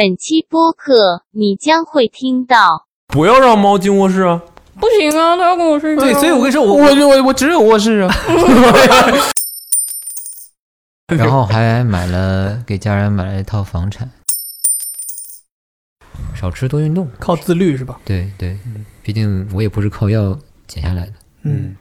[0.00, 2.86] 本期播客你将会听到。
[3.08, 4.40] 不要让猫进卧室啊！
[4.80, 6.00] 不行啊，它要跟我睡觉。
[6.00, 8.10] 对，所以我跟你说，我我我我只有卧室啊。
[11.08, 14.10] 然后还买了给家人买了一套房产，
[16.34, 17.06] 少吃多运动。
[17.18, 18.00] 靠自律是吧？
[18.02, 18.58] 对对，
[19.02, 20.34] 毕竟我也不是靠药
[20.66, 21.12] 减下来的。
[21.42, 21.76] 嗯，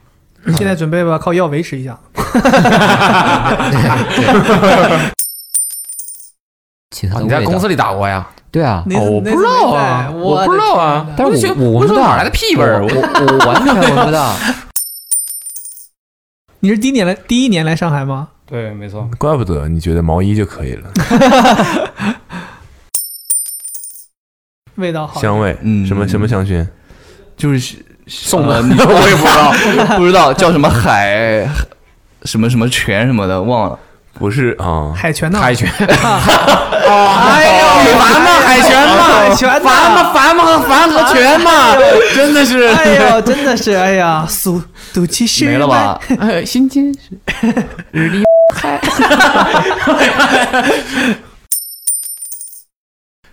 [0.57, 1.97] 现在准备吧，靠药维持一下。
[6.91, 8.27] 其他的你在公司里打过呀？
[8.51, 11.05] 对啊，我不知道啊，我不知道啊。
[11.15, 12.83] 但是我我不到哪来的屁味儿？
[12.83, 14.33] 我我我我完全闻不到。
[16.61, 18.29] 你是第一年来第一年来上海吗？
[18.47, 19.07] 对，没错。
[19.19, 20.89] 怪不得你觉得毛衣就可以了，
[24.75, 26.67] 味道好，香味，嗯什么什么香薰，
[27.37, 29.36] 就是送的，你我也不知
[29.78, 31.47] 道， 不知道叫什么海，
[32.23, 33.78] 什么什么泉什么的，忘了。
[34.19, 34.91] 不是啊？
[34.95, 35.94] 海泉呐，海泉，哎呦，
[37.97, 38.31] 烦吗？
[38.45, 39.03] 海泉吗？
[39.08, 40.11] 海泉呐烦吗？
[40.14, 40.59] 烦吗？
[40.67, 41.73] 烦和泉吗？
[42.14, 42.67] 真的是。
[42.67, 44.62] 哎呦，真的是哎呀，速
[44.94, 45.97] 度其实没了吧？
[46.20, 47.00] 哎，新鲜是
[47.92, 48.23] 日历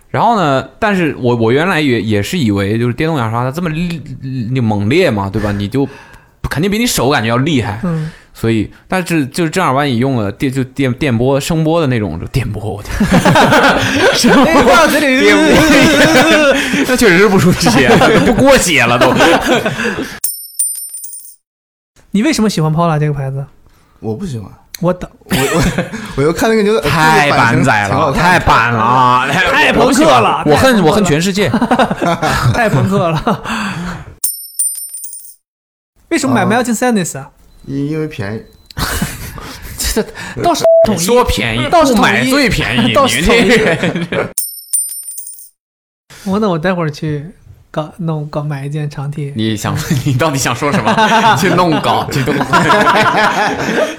[0.09, 0.65] 然后呢？
[0.79, 5.51] 但是我我原来也也是以为就是电动牙刷它这么厉你猛烈嘛，对吧？
[5.51, 5.85] 你就
[6.49, 12.93] 肯定比你手感觉要厉害，嗯，所以但是就是正儿八经用了电就电电波声波的那种电波，我天，
[14.31, 15.27] 哎，话到嘴里，
[16.87, 17.89] 那确实是不出血，
[18.27, 19.11] 不过血了都。
[22.11, 23.43] 你为什么喜欢 Paula 这个牌子？
[24.01, 25.63] 我不喜欢，我等我我
[26.17, 31.49] 我又看那个牛仔，太板仔了，太板了，太朋克了我恨我恨全世界。
[32.53, 33.43] 太朋克了。
[36.09, 37.31] 为什么买啊 Melting Sadness 啊？
[37.67, 38.41] 因因为便宜。
[40.43, 43.49] 倒是统一，说便宜，倒是买最便宜， 倒是你们
[44.11, 44.29] 这
[46.31, 47.25] 我那我待会儿去
[47.71, 49.33] 搞弄搞买一件长 T。
[49.35, 51.35] 你想你到底想说什么？
[51.39, 52.35] 去弄搞，去弄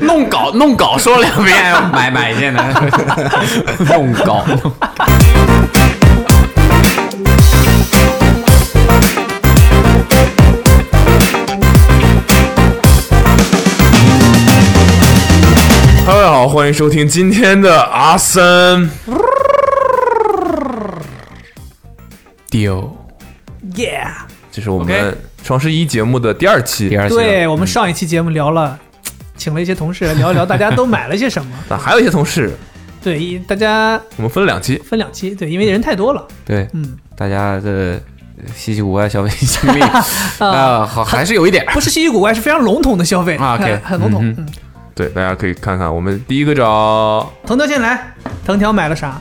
[0.01, 2.63] 弄搞，弄搞说两遍，买买一件的，
[3.89, 4.45] 弄稿。
[5.73, 5.78] 大
[16.49, 18.89] 好，欢迎收听今天的阿森
[22.49, 22.97] 丢
[23.75, 24.13] ，Yeah，
[24.51, 26.89] 这是我们双十一节目的第二期。
[26.89, 28.79] 第二期对我们上一期节目聊了，
[29.37, 31.53] 请了一些同事来聊一聊大家都买了些什么。
[31.69, 32.57] 那 还有一些同事，
[33.03, 34.79] 对，一大家我们分了两期。
[34.79, 36.27] 分两期，对，因为人太多了。
[36.47, 38.01] 对嗯，大家的
[38.57, 39.83] 稀奇古怪消费经历
[40.41, 44.47] 啊，好还是有一点不是稀奇古怪，是非常笼统的消费啊，OK 很很笼统。
[44.99, 48.13] 对，大家可以看看我们第一个找藤条先来，
[48.45, 49.21] 藤条买了啥？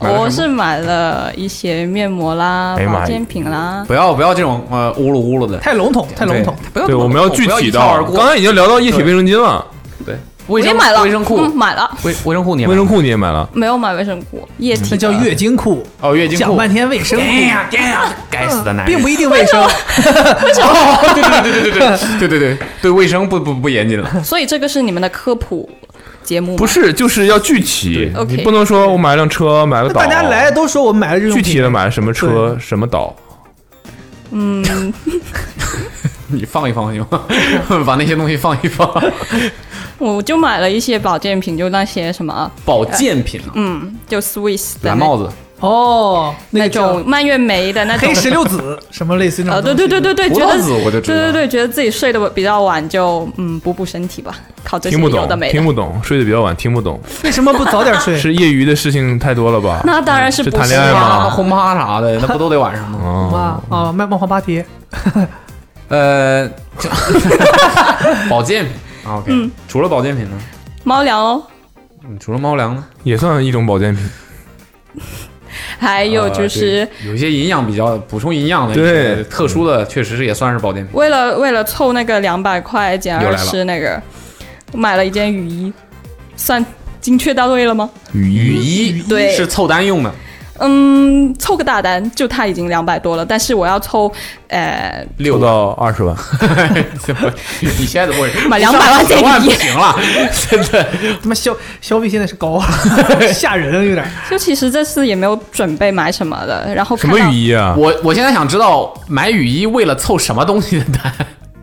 [0.00, 3.82] 我是买了一些面膜啦、保健品啦。
[3.88, 6.54] 不要不要这种呃乌噜乌噜的，太笼统，太笼统。
[6.74, 8.10] 对，不要对，我们要具体不要一跳而到。
[8.10, 9.66] 刚才已经聊到液体卫生巾了，
[10.06, 10.18] 卫生
[10.48, 11.38] 我也买了，卫生裤。
[11.38, 14.88] 嗯，买了，卫卫生裤你也买卫生裤你也买了，没有买卫生裤，液体的。
[14.90, 19.62] 那叫月经裤，哦月经裤，讲半天卫生裤，哎呀哎呀，该死的男人，并不一定卫生。
[19.62, 24.24] 哦，对对对对对对对对对对，卫生不不不严谨了。
[24.24, 25.68] 所以这个是你们的科普
[26.22, 26.56] 节目吗？
[26.56, 28.10] 不是，就是要具体。
[28.26, 33.14] 你不能说我买了辆车，买了岛，大家来都说我们买了具品体的买了什么车，什么岛，
[34.30, 34.64] 嗯，
[36.28, 37.20] 你放一放行吗？
[37.86, 38.88] 把那些东西放一放。
[39.98, 45.28] 我就买了一些保健品，就那些什么，保健品，嗯，就 Swiss 的蓝帽子，
[45.58, 49.74] 哦，那种蔓越莓的那种黑石榴籽， 什么类似那呃，种。
[49.74, 55.52] 对对对对对，觉得葡萄籽我就知道对对对，觉得自己睡得比较晚，就嗯补补身体吧，靠这些听不懂，有的没的。
[55.52, 58.16] 听不懂，睡得比较晚，听不懂，为什么不早点睡？
[58.16, 59.80] 是业余的事情太多了吧？
[59.84, 61.28] 那当然是不是是谈恋爱？
[61.30, 62.98] 轰趴啥的，那不都得晚上吗？
[63.02, 64.64] 哦，啊啊，卖梦幻八贴，
[65.88, 66.48] 呃，
[68.28, 68.72] 保健品
[69.04, 70.38] 啊，OK，除了保健品呢？
[70.84, 71.42] 猫粮哦，
[72.04, 72.84] 嗯除了猫粮呢？
[73.04, 74.04] 也算一种保健品。
[75.78, 80.94] 还有就是有一些营养比较补充营养的，对特殊的确实是也算是保健品。
[80.94, 84.00] 为了为了凑那个两百块减二十那个，
[84.74, 85.72] 买了一件雨衣，
[86.36, 86.64] 算
[87.00, 87.88] 精确到位了吗？
[88.12, 90.12] 雨雨衣衣对是凑单用的，
[90.58, 94.12] 嗯，凑个大单，就他已经两百多了，但是我要凑，
[94.48, 96.16] 呃，六到二十万，
[97.60, 99.94] 你现在怎么会 买两百万件十万雨衣不行了？
[100.50, 100.86] 真的
[101.22, 104.04] 他妈消消费现在是高了，吓人了有点。
[104.30, 107.74] 就其实这次也没有准备买什么的，然后什么雨衣啊？
[107.78, 111.12] 我我现在想知道买雨衣为了凑什么东西的单？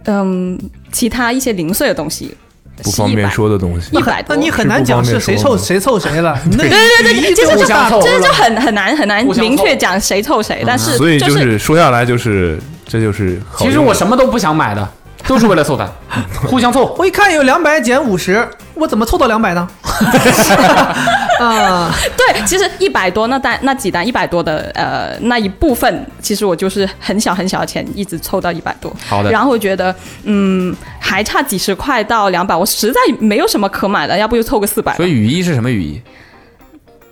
[0.06, 0.60] 嗯，
[0.92, 2.36] 其他一些零碎的东西，
[2.84, 3.90] 不方便说的东西。
[3.96, 4.36] 一百多。
[4.36, 6.38] 那你很难讲是谁凑谁凑谁了。
[6.58, 8.32] 对对对对，这这就大头这就。
[8.32, 13.42] 很很难很难明确讲谁凑谁，但是所以就就是说下来就是这就是。
[13.58, 14.88] 其实我什么都不想买的，
[15.26, 15.90] 都是为了凑单，
[16.46, 16.94] 互相凑。
[16.98, 18.46] 我一看有两百减五十，
[18.76, 19.68] 我怎么凑到两百呢？
[21.40, 29.94] 啊，对，其实一百多那单那几单一百多的呃那一部分，其实我就是很小很小的钱一直凑到一百多，好的然后觉得
[30.24, 36.02] 嗯还差几十块到两百，我实在没有什么可买的，要不就凑个四百，所以雨衣是什么雨衣？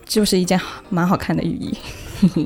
[0.05, 1.77] 就是一件蛮好看的雨衣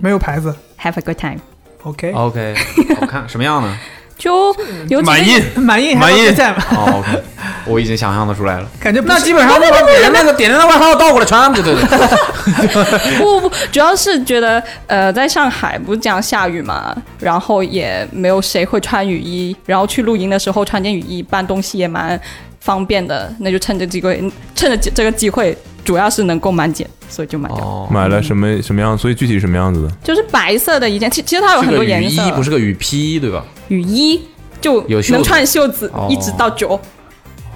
[0.02, 0.56] 没有牌子。
[0.82, 2.56] ，Have a good time，OK，OK，
[3.00, 3.78] 好看什么样呢？
[4.18, 4.56] 就
[4.90, 5.42] 有满意。
[5.56, 6.30] 满意满意
[6.76, 7.24] 哦，OK，
[7.66, 8.68] 我已经想象的出来了。
[8.80, 11.88] 感觉不是那基本上那会儿点的那个点的那外号倒过来穿对对对。
[13.18, 22.20] 不不不，主要是觉得呃，在上海不是这样下雨嘛，然后也没有谁会穿雨衣，然后去露营的时候穿件雨衣搬东西也蛮
[22.62, 24.18] 方便的，那就趁着机会，
[24.56, 27.58] 趁着这这个机会，主要是能够满减，所以就买掉。
[27.58, 28.98] 哦买了什么什么样？
[28.98, 29.92] 所以具体什么样子的？
[30.04, 33.44] 就是白色的一件，其其实它有很多颜色，雨衣，不是个雨披，对吧？
[33.70, 34.22] 雨衣，
[34.60, 36.80] 就有能穿袖子哦一直到脚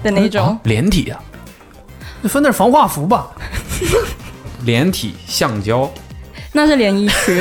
[0.02, 0.58] 的那种。
[0.64, 1.20] 连体啊，
[2.24, 3.30] 分点防化服吧？
[4.64, 5.90] 连体橡胶，
[6.52, 7.36] 那是连衣裙，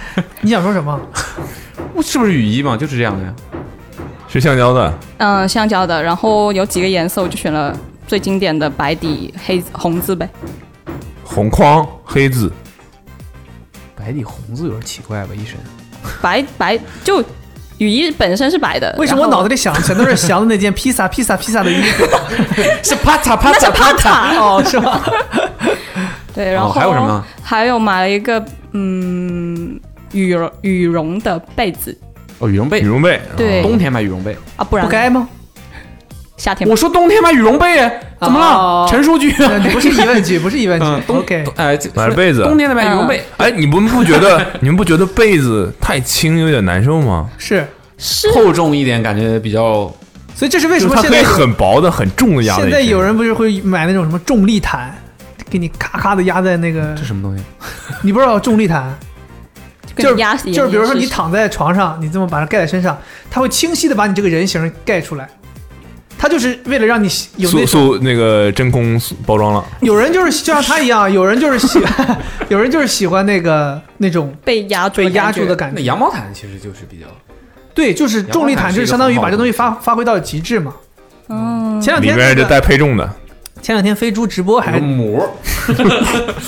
[0.42, 1.00] 你想说什么？
[2.02, 2.76] 是不是雨衣嘛？
[2.76, 3.34] 就是这样的呀。
[4.28, 7.74] 是橡胶的，嗯，橡胶的，然后有几个颜色，我就选了
[8.06, 10.28] 最经典的白底黑红字呗。
[11.26, 12.50] 红框黑字，
[13.96, 15.34] 白底红字有点奇怪吧？
[15.34, 15.56] 一身
[16.22, 17.20] 白白就
[17.78, 22.04] 雨衣本身是白的，为什么我脑子里想全都是祥的那件披萨 披萨披萨的衣服？
[22.82, 24.36] 是帕塔帕塔帕塔？
[24.38, 25.00] 哦，是吗？
[26.32, 27.24] 对，然后、哦还有什么呢？
[27.42, 28.42] 还有买了一个
[28.72, 29.78] 嗯
[30.12, 31.96] 羽绒羽绒的被子
[32.38, 32.84] 哦，羽绒被羽。
[32.86, 35.28] 绒被，对冬天买羽绒被，啊，不然不该吗？
[36.36, 37.78] 夏天我说冬天买羽绒被，
[38.20, 38.90] 怎么哦了？
[38.90, 39.32] 陈述句。
[39.42, 41.06] 呃不是疑问句，不是疑问嗯，句。
[41.06, 47.28] 冬 OK，哎，买了被子冬天的买羽绒被，哎，你们不觉得 你们不觉得被子太轻有点难受吗？
[47.38, 47.66] 是，
[47.96, 49.90] 是厚重一点，感觉比较
[50.34, 54.94] 所以这是为什就是它可以么现在很薄的、很重的压在现在有人不是会买那种什么重力毯，
[55.48, 57.42] 给你咔咔的压在那个这，什么东西？
[58.02, 58.94] 你不知道重力毯？
[59.96, 61.06] 就是压就是比如说你。
[61.06, 62.98] 躺在床上，你这么把它盖在身上，
[63.30, 65.26] 它会清晰的把你这个人形盖出来。
[66.18, 71.78] 它就是为了让你有那速，速那个真空包装了，有人就是就像他一样，有人就是喜，
[72.48, 75.80] 有人就是喜欢那个那种被压住被压住的感感觉。
[75.80, 77.06] 那羊毛毯其实就是比较
[77.74, 80.72] 对，就是重力毯，就是相当于把这东西发发挥到极致嘛。
[81.28, 81.34] 觉。
[81.34, 83.10] 嗯，前两天那个里面是带配重的，
[83.60, 85.28] 前两天飞猪直播还有膜，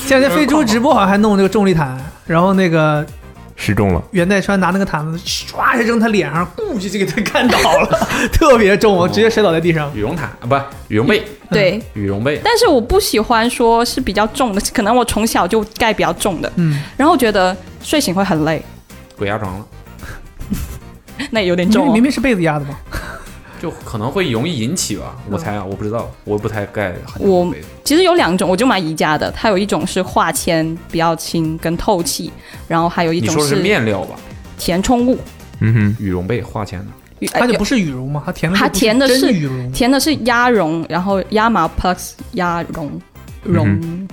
[0.07, 3.05] 前两天飞猪直播好像还弄那个重力毯，然后那个
[3.61, 4.01] 失重了。
[4.13, 9.95] 袁代川拿那个毯子唰一下扔他脸上，咕就就给他干倒了， 特别重，我直接摔倒在地上。
[9.95, 10.55] 羽绒毯啊，不，
[10.87, 11.83] 羽绒被，对。
[11.95, 12.41] 羽绒被。
[12.45, 18.63] 但是我不喜欢说是比较重的，可能我从小就盖比较重的，嗯，然后觉得睡醒会很累，
[19.17, 19.67] 鬼压床了，
[21.33, 21.85] 那也有点重、哦。
[21.87, 22.77] 明明明是被子压的嘛。
[23.59, 27.53] 就可能会容易引起吧，我猜啊，我不知道，我不太盖我
[27.85, 32.33] 其实有两种，我就买宜家的，它有一种是化纤，比较轻跟透气，
[32.67, 34.17] 然后还有一种是面料吧？
[34.59, 35.19] 填充物，
[35.61, 36.87] 嗯哼，羽绒被化纤的，
[37.21, 39.73] 羽它就不是羽绒吗，它填的它填的是羽绒。
[39.73, 42.91] 填的是鸭绒，然后亚麻 plus 鸭绒
[43.43, 44.09] 绒，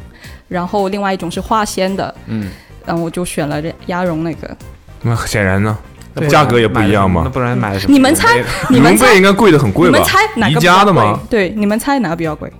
[0.47, 2.49] 然后另外一种是化纤的，嗯，
[2.85, 4.55] 然后，我就选了这鸭绒那个。
[5.01, 5.94] 那显然呢，对
[6.29, 7.21] 价格也不一样嘛。
[7.23, 7.93] 那不然买什么？
[7.93, 10.09] 你们猜，你们猜应该贵的很贵吧你们？
[10.09, 11.19] 猜哪个宜比较贵家的吗？
[11.29, 12.51] 对，你们猜哪个比较贵？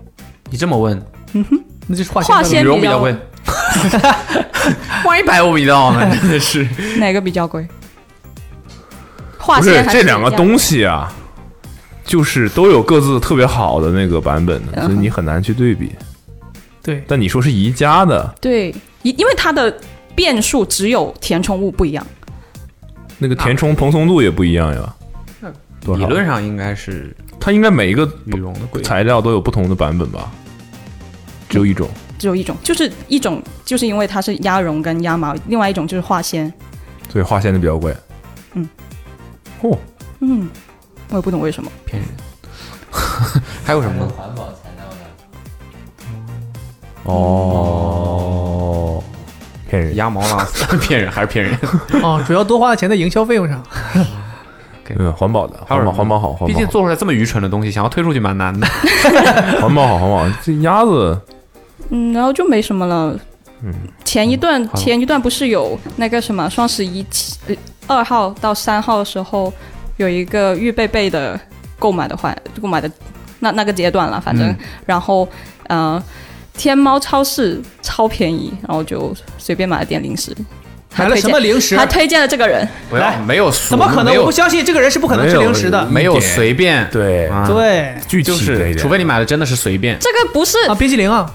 [0.50, 1.01] 你这么问，
[1.33, 1.45] 嗯
[1.88, 3.15] 那就是化化纤比较贵，
[5.05, 6.00] 万 一百我比到呢？
[6.19, 6.67] 真的是。
[6.97, 7.67] 哪个比较贵？
[9.38, 11.13] 化不是纤这两个东西啊，
[12.03, 15.91] 就是都有各自特别好的那个版本的，嗯所以你很难去对比。
[16.81, 19.75] 对，但你说是宜家的对，因因为它的
[20.15, 22.05] 变数只有填充物不一样。
[23.17, 24.95] 那个填充蓬松度也不一样呀，
[25.81, 26.05] 多理？
[26.05, 28.81] 论上应该是它应该每一个羽绒的贵。
[28.81, 30.31] 材料都有不同的版本吧？
[31.48, 31.88] 只有一种。
[32.17, 36.51] 只有一种，就是一种，就是因为它是鸭绒跟鸭毛，另外一种就是化纤。
[37.10, 37.95] 所以化纤的比较贵。
[38.53, 38.67] 嗯。
[39.62, 39.77] 哦，
[40.22, 40.50] 嗯，
[41.10, 41.72] 我也不懂为什么。
[41.86, 42.10] 骗人。
[43.65, 44.12] 还有什么呢？
[44.15, 44.95] 环保材料的，
[47.03, 48.44] 哦，
[49.75, 49.96] 骗人。
[49.96, 51.58] 鸭毛拉丝， 骗人还是骗人？
[52.01, 53.62] 哦，主要多花的钱在营销费用上。
[54.98, 58.67] 嗯，环保的，还有什么环保环保好，环毕竟，做出来这么愚蠢的东西，想要推出去蛮难的。
[59.60, 60.38] 环保好，环保。
[60.44, 61.20] 这鸭子，
[61.89, 63.17] 嗯，然后就没什么了。
[63.63, 67.03] 嗯，前一段好前一段不是有那个什么双十一
[67.88, 69.51] 二号到三号的时候
[69.98, 71.39] 有一个预备备的
[71.79, 72.91] 购买的话，购买的
[73.39, 75.27] 那那个阶段了，反正、嗯然后
[75.67, 76.03] 呃，
[76.57, 80.35] 天猫超市超便宜，然后就随便买了点零食。
[80.97, 81.85] 买了什么零食还？
[81.85, 84.15] 推荐了这个人，不要来没有怎么可能？
[84.15, 85.85] 我不相信这个人是不可能吃零食的。
[85.88, 89.97] 没有随便对啊对具体就是这一点除非你买的真的是随便。
[90.00, 91.29] 这个不是啊，冰淇淋啊，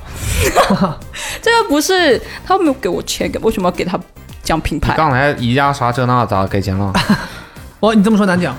[1.42, 4.00] 这个不是他没有给我钱，为什么要给他
[4.42, 4.94] 讲品牌？
[4.96, 6.90] 刚才宜家啥这那咋给钱了？
[7.80, 8.56] 哦，你这么说难讲，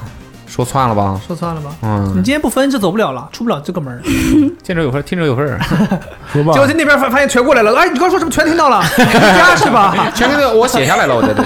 [0.52, 1.20] 说串了吧？
[1.26, 1.74] 说穿了吧？
[1.82, 4.02] 嗯你嗯，今天不分就走不了了，出不了这个门儿。
[4.62, 5.58] 见者有份，听者有份儿。
[6.34, 10.12] 说吧结果在那边发发现全过来了，哎，你刚说什么全听到了， 回家是吧？
[10.14, 11.44] 前面的我写下来了，我在这。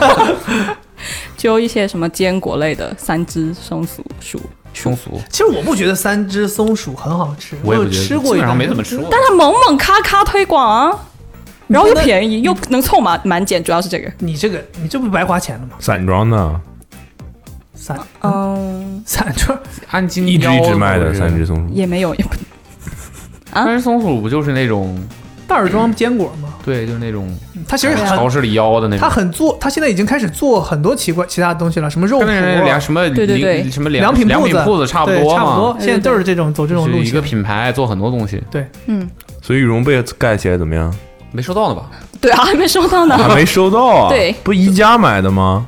[1.37, 4.41] 就一些什么坚果类的，三只松鼠鼠，
[4.73, 9.07] 凶俗，其实我不觉得三只松鼠很好吃，我也不觉得，吃过一段基本上没怎么吃过。
[9.11, 10.97] 但它猛猛咔咔推广啊，
[11.67, 14.11] 然后又便宜又能凑满满减，主要是这个。
[14.17, 15.73] 你这个你这不白花钱了吗？
[15.79, 16.59] 散装的，
[17.85, 19.55] 散嗯， 散装
[19.91, 22.31] 按斤一只一只卖的三只松鼠，也没有，也不
[23.53, 24.99] 三只松鼠不就是那种
[25.47, 26.49] 袋儿装坚果吗？
[26.65, 27.31] 对，就是那种
[27.67, 29.07] 它其实很超市里腰的那它。
[29.07, 37.05] 很做，它现在已经开始做很多奇怪其他的东西了，什么肉脯良什么对对对零什么良品品铺子差不多嘛差不多，，现在都是这种走这种路线。
[37.05, 39.07] 一个品牌做很多东西，对嗯，
[39.43, 40.91] 所以羽绒被盖起来怎么样？
[41.31, 41.91] 没收到呢吧？
[42.19, 43.15] 对啊，还没收到呢。
[43.15, 44.09] 还没收到啊？
[44.09, 45.67] 对不宜家买的吗？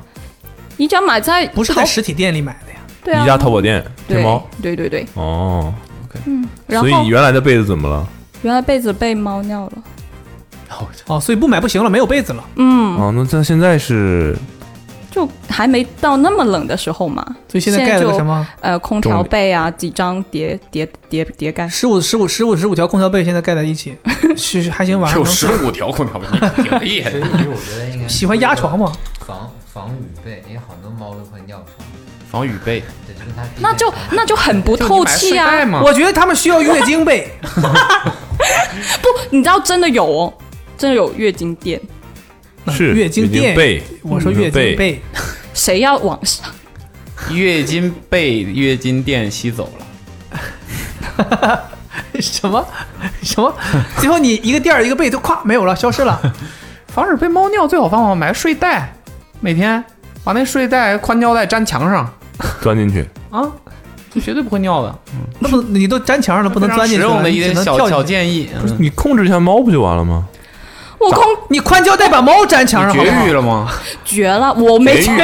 [0.78, 2.78] 宜家买在不是在实体店里买的呀？
[3.04, 5.72] 对啊宜家淘宝店对天猫对对对，哦，
[6.66, 8.06] 然后所以原来的被子怎么了？
[8.42, 9.72] 原来被子被猫尿了。
[11.06, 12.44] 哦，所以不买不行了，没有被子了。
[12.56, 14.36] 嗯，哦，那这现在是
[15.10, 17.24] 就还没到那么冷的时候嘛。
[17.48, 18.46] 所以现在盖了个什么？
[18.60, 21.66] 呃，空调被啊，几张叠叠叠叠盖。
[21.68, 23.96] 十五十五十五十五条空调被现在盖在一起，
[24.36, 25.50] 是是还行，晚上能睡。
[25.66, 26.28] 五条空调被，
[26.62, 27.20] 挺厉害的。
[27.20, 28.92] 其实我觉得应该喜欢压床吗？
[29.26, 31.88] 防防雨被，因为很多猫都会尿床。
[32.28, 33.44] 防雨被，对，就是它。
[33.60, 35.64] 那就那就很不透气啊！
[35.84, 40.34] 我觉得他们需要月经被， 不你知道真的有哦，
[40.76, 41.80] 真的有月经垫，
[42.70, 45.00] 是月经垫被，我说月经被被，
[45.54, 46.50] 谁要往上？
[47.30, 49.86] 月经被月经垫吸走了。
[52.20, 52.66] 什么
[53.22, 53.54] 什么？
[53.98, 56.20] 最后你一个垫儿一个被都咵没有了，消失了。
[56.92, 58.92] 防止被猫尿最好方法买个睡袋，
[59.40, 59.82] 每天
[60.24, 62.08] 把那睡袋宽胶带粘墙上
[62.60, 63.08] 钻进去。
[63.30, 63.42] 啊，
[64.12, 64.94] 就绝对不会尿的。
[65.38, 68.02] 那不你都粘墙上了，不能钻进去实用的一点小小。
[68.02, 68.48] 建议。
[68.62, 70.24] 嗯你控制一下猫不就完了吗？
[70.98, 73.68] 我控你宽胶带把猫粘墙上，好好绝育了吗？
[74.04, 75.22] 绝了，我没绝育。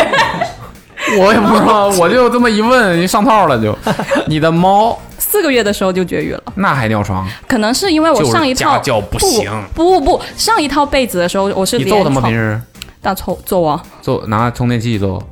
[1.18, 3.76] 我也不知道，我就这么一问，就上套了就。
[4.26, 7.26] 你的猫四个月的时候就绝育了，那还尿床？
[7.48, 8.80] 可能是因为我上一套
[9.10, 12.20] 不行不不不，上一套被子的时候我是连你揍它吗？
[12.20, 12.60] 床平时
[13.04, 15.22] 大抽揍啊，揍拿充电器揍？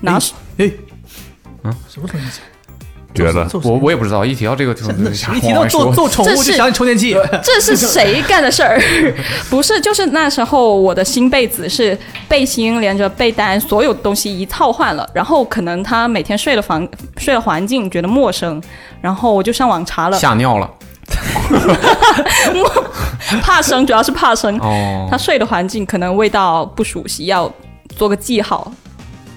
[0.00, 0.16] 拿
[0.58, 0.70] 哎，
[1.64, 2.40] 嗯，什么充电器？
[3.12, 7.12] 绝了我我也不知道，一提到这个就 那一提到做做宠物就想起充电器，
[7.42, 8.80] 这是谁干的事儿？
[9.50, 11.98] 不是，就是那时候我的新被子是
[12.28, 15.04] 背心连着被单，所有东西一套换了。
[15.12, 16.86] 然后可能他每天睡的房
[17.16, 18.62] 睡的环境觉得陌生，
[19.00, 20.70] 然后我就上网查了，吓尿了
[23.42, 24.58] 怕生，主要是怕生。
[24.58, 25.20] 哦他。
[25.20, 27.52] 睡的环境可能味道不熟悉，要
[27.96, 28.72] 做个记号，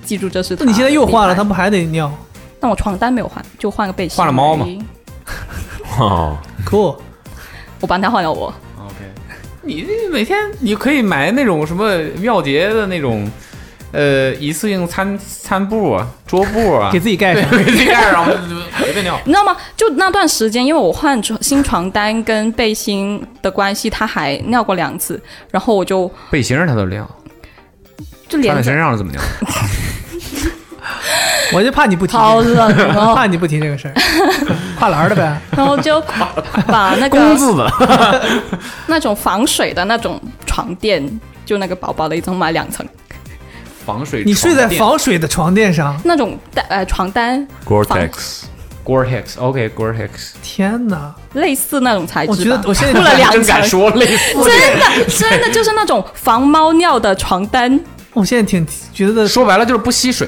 [0.05, 2.09] 记住这是那你现在又换了，的地盘它不还得尿？
[2.59, 4.15] 但我床单没有换，就换个背心。
[4.17, 4.65] 换了猫嘛？
[5.99, 6.95] 哦，cool，
[7.81, 8.47] 我帮他换了我。
[8.79, 8.95] OK，
[9.61, 13.29] 你每天你可以买那种什么妙洁的那种，
[13.93, 17.47] 呃，一次性餐餐布啊、桌布啊，给自己盖上。
[17.51, 18.25] 给自己盖上，
[18.79, 19.17] 随便尿。
[19.23, 19.55] 你知道吗？
[19.77, 25.21] 就那段时间，因为我换床新床单跟背心的关系，他还尿过两次，
[25.51, 27.07] 然后我就背心儿它都尿，
[28.27, 29.21] 就连在身上了怎么尿？
[31.53, 33.93] 我就怕你不提，好冷哦，怕你不提这个事儿，
[34.79, 35.39] 跨栏的呗。
[35.55, 36.01] 然后就
[36.65, 37.71] 把那工个字的，
[38.87, 41.07] 那种防水的那种床垫，
[41.45, 42.83] 就那个薄薄的一层，买两层，
[43.85, 44.23] 防水。
[44.25, 50.09] 你睡在防水的床垫上，那种带呃床单 Gore-Tex，Gore-Tex，OK，Gore-Tex，
[50.41, 51.13] 天哪！
[51.33, 52.37] 类似那种材质吧。
[52.37, 54.33] 我觉得我现在铺了两真敢，说类似。
[54.43, 57.79] 真的 真的就是那种防猫尿的床单，
[58.13, 60.27] 我现在挺觉得，说白了就是不吸水。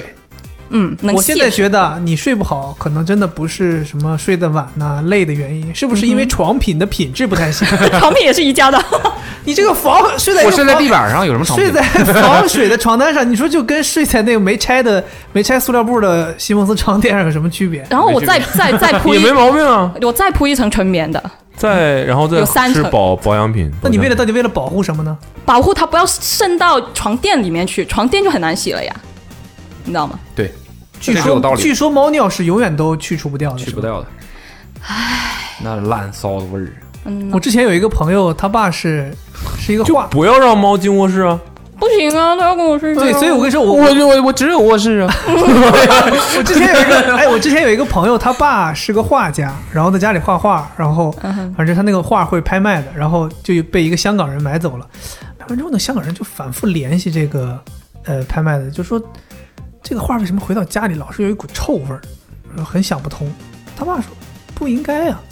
[0.70, 7.66] 嗯，能我现在觉得你睡不好，可能真的不是什么睡得晚呐、累的原因，是不是因为床品的品质不太行？
[7.98, 8.82] 床品也是宜家的，
[9.44, 11.64] 你这个房睡在一我睡在地板上有什么场景？
[11.64, 11.82] 睡在
[12.22, 17.86] 防水的床单上，你说就跟睡在那个没拆的没拆塑料布的西蒙斯床垫上有什么区别？
[17.88, 19.92] 然后我再再再铺一 也没，毛病啊。
[20.02, 21.22] 我再铺一层纯棉的，
[21.56, 23.70] 再然后再有三层吃保保养品。
[23.82, 25.16] 那你为了到底为了保护什么呢？
[25.44, 28.92] 保护它不要渗到床垫里面去，床垫就很难洗了呀，
[29.86, 30.18] 你知道吗？
[30.34, 30.52] 对，
[31.00, 33.70] 据这是有道理说据说猫尿是永远都去除不掉的，是吧。
[33.70, 34.06] 去不掉的。
[34.86, 36.72] 唉，那烂骚的味儿。
[37.04, 39.10] 嗯，我之前有一个朋友，他爸是
[39.58, 41.40] 是一个画，不要让猫进卧室啊！
[41.78, 43.00] 不行啊，他要跟我睡觉。
[43.00, 45.14] 对，所以我跟你说，我我我我只有卧室啊。
[45.28, 54.88] 我之前有一个，哎，我之前有一个朋友，他爸是个画家，然后在家里画画，然后嗯哼反正他那个画会拍卖的，然后就被一个香港人买走了。
[55.38, 57.60] 买完之后，呢香港人就反复联系这个
[58.04, 59.00] 呃拍卖的，就说
[59.88, 62.02] 这个画为什么回到家里老是有一股臭味儿，
[62.64, 63.32] 很想不通。
[63.76, 64.12] 他爸说
[64.52, 65.22] 不应该啊，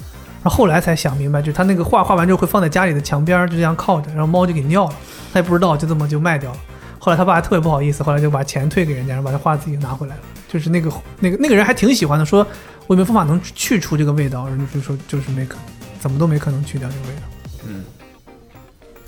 [0.41, 4.95] 然后后来才想明白，就是他那个画画完之后会放在家里的墙边，就这样靠着，然后猫就给尿了，
[5.33, 6.57] 他也不知道，就这么就卖掉了。
[6.97, 10.21] 后来他爸还特别不好意思，后来就把钱退给人家，然后把这画自己拿回来了。
[10.47, 12.39] 就是那个那个那个人还挺喜欢的，说
[12.87, 14.47] 我有没有方法能去除这个味道？
[14.47, 15.57] 人家就说就是没可，
[15.99, 17.21] 怎么都没可能去掉这个味道。
[17.67, 17.83] 嗯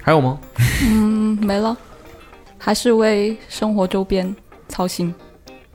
[0.03, 0.37] 还有吗？
[0.83, 1.77] 嗯，没了，
[2.57, 4.35] 还是为生活周边
[4.67, 5.13] 操心。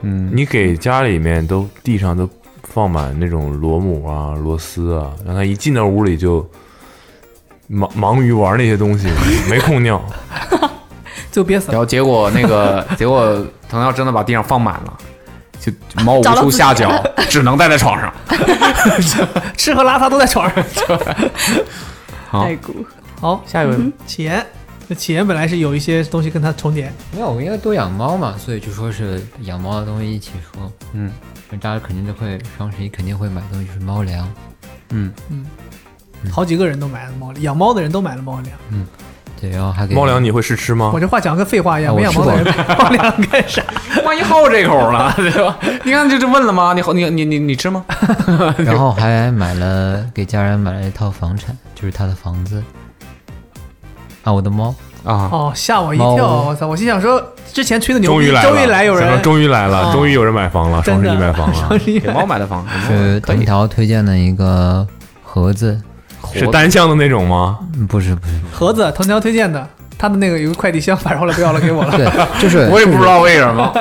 [0.03, 2.29] 嗯，你给家里面都地上都
[2.63, 6.47] 放满那种螺母啊、螺丝啊，让它一进到屋里就
[7.67, 9.07] 忙忙于玩那些东西，
[9.49, 10.03] 没空尿。
[11.31, 11.71] 最后憋死了。
[11.71, 13.25] 然后结果那个 结果
[13.67, 14.97] 藤条真的把地上放满了，
[15.59, 15.71] 就
[16.03, 18.13] 猫无处下脚，只能待在床上。
[19.57, 20.63] 吃喝拉撒都在床上。
[22.27, 22.47] 好
[23.19, 24.45] 好，下一位，起源，
[24.87, 30.71] 那起源本来是有一些东西跟它重叠，没有，我因为都养猫嘛，所以就说是养猫的东西一起说。
[30.93, 31.11] 嗯，
[31.61, 34.27] 大家肯定都会双十一肯定会买东西，就是猫粮。
[34.89, 35.45] 嗯嗯，
[36.31, 38.57] 好几个人都买了猫粮，养猫的人都买了猫粮。
[38.69, 38.85] 嗯
[39.41, 40.97] 对，然后还给猫粮你会试吃吗我？
[40.99, 43.61] 这话讲跟废话一样，啊我没养猫的人买 猫粮干啥？
[44.05, 45.57] 万一好这口了，对吧？
[45.83, 46.73] 你看这就问了吗？
[46.73, 47.83] 你好，你你你你吃吗？
[48.57, 52.63] 然后还买了给家人买了一套房产，就是他的房子。
[54.23, 56.45] 啊，我的猫，啊，哦，吓我一跳！
[56.47, 63.19] 我操，我心想说，之前吹的牛逼，终于来了，终于来有人，终于来了，哦终于有人买房了，双十一买房了 双，十一给猫买的房，是。
[63.19, 64.87] 藤条推荐的一个
[65.23, 65.79] 盒子，
[66.33, 67.59] 是单向的那种吗？
[67.75, 71.91] 嗯不是不是，盒子，藤条推荐的，他的那个有个快递箱，反正后来不要了，给我了。
[71.97, 72.09] 对，
[72.41, 73.73] 就是我也不知道为什么。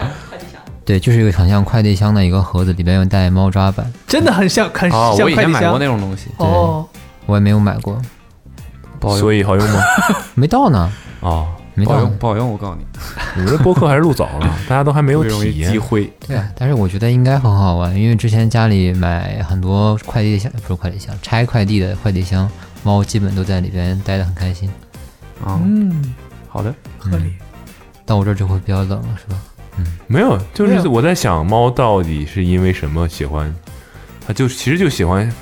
[0.84, 5.78] 对，就是一个很像快递箱的一个盒子，里边有带猫抓板，真的很像，很哦，像快递我以前买过箱。
[5.78, 6.84] 那种东西，哦，
[7.26, 7.96] 我也没有买过，
[9.18, 9.80] 所以好用吗？
[10.34, 12.16] 没到呢，啊，不好用，没到呢。
[12.18, 12.84] 不好用，我告诉你，
[13.36, 15.72] 你们这播客还是录早了，大家都还没有特别容易体验。
[16.26, 22.50] 对啊，但是我觉得应该很好玩，因为之前家里买很多快递箱，不是快递箱，拆快递的快递箱，
[22.82, 24.68] 猫基本都在里边待得很开心。
[25.44, 26.14] 啊，嗯，
[26.48, 27.32] 好的，合理。
[28.04, 29.40] 到我这儿就会比较冷了，是吧？
[29.78, 33.54] 嗯没有，就没有是我在想，猫到底是因为什么喜欢？
[34.26, 35.32] 它就其实就喜欢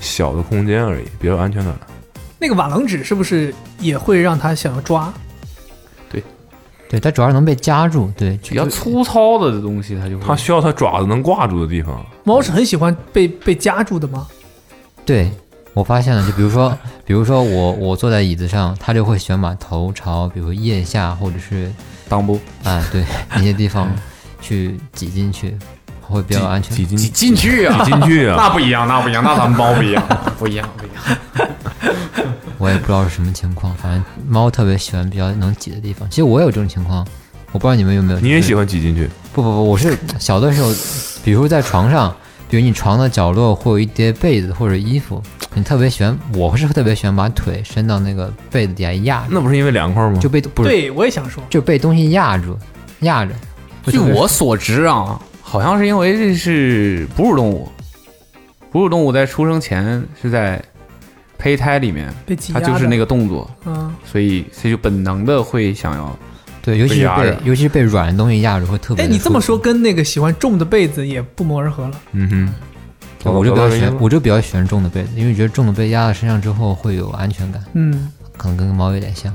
[0.00, 1.74] 小的空间而已，比较有安全感。
[2.42, 5.14] 那个瓦楞纸是不是也会让他想要抓？
[6.10, 6.20] 对，
[6.88, 12.04] 对它主要是能被夹住，对，比较粗糙的东西，它就会它需要它爪子能挂住的地方。
[12.24, 14.26] 猫是很喜欢被被夹住的吗？
[15.06, 15.30] 对，
[15.72, 21.72] 我发现了，就比如说，比如说我我坐在椅子上，它就会喜欢把头朝，比如腋下或者是
[22.10, 23.88] 裆部啊，对那些地方
[24.40, 25.56] 去挤进去，
[26.00, 26.76] 会比较安全。
[26.76, 28.34] 挤进挤进去啊，挤进去啊！
[28.42, 30.02] 那不一样，那不一样，那咱们猫不一样，
[30.36, 31.48] 不一样，不一样。
[32.58, 36.08] 我也不知道是什么情况，反正猫特别喜欢比较能挤的地方。
[36.08, 37.06] 其实我也有这种情况，
[37.50, 38.20] 我不知道你们有没有。
[38.20, 39.08] 你也喜欢挤进去？
[39.32, 40.72] 不不不，我是小的时候，
[41.24, 42.14] 比如在床上，
[42.48, 45.20] 比如你床的角落会有一叠被子或者衣服，
[45.54, 50.18] 你特别喜欢，我是特别喜欢把腿伸到那个被子底下压着，那不是因为凉快吗？
[50.20, 52.56] 就被不是对，我也想说，就被东西压住，
[53.00, 53.32] 压着。
[53.86, 57.68] 据我所知啊，好像是因为这是哺乳动物，
[58.70, 60.62] 哺乳动物在出生前是在
[61.42, 62.66] 胚胎里面，被挤压的。
[62.66, 66.16] 它就是那个动作，嗯，所以它就本能的会想要。
[66.62, 69.04] 对，尤其是被被压着尤其是被软的东西压着会特别。
[69.04, 72.00] 哎，你这么说，跟那个喜欢重的被子也不谋而合了。
[72.12, 72.54] 嗯
[73.24, 79.34] 哼，我就比较喜欢，我就比较喜欢重的被子，因为觉得重的被压在身上之后会有安全感，嗯，可能跟猫有点像。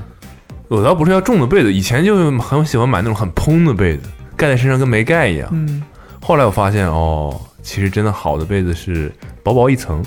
[0.68, 5.46] 我倒不是要重的被子，以前就很喜欢买那种很蓬的被子，盖在身上跟没盖一样。
[5.52, 5.82] 嗯，
[6.22, 10.02] 后来我发现，哦，其实真的好的被子是薄薄一层，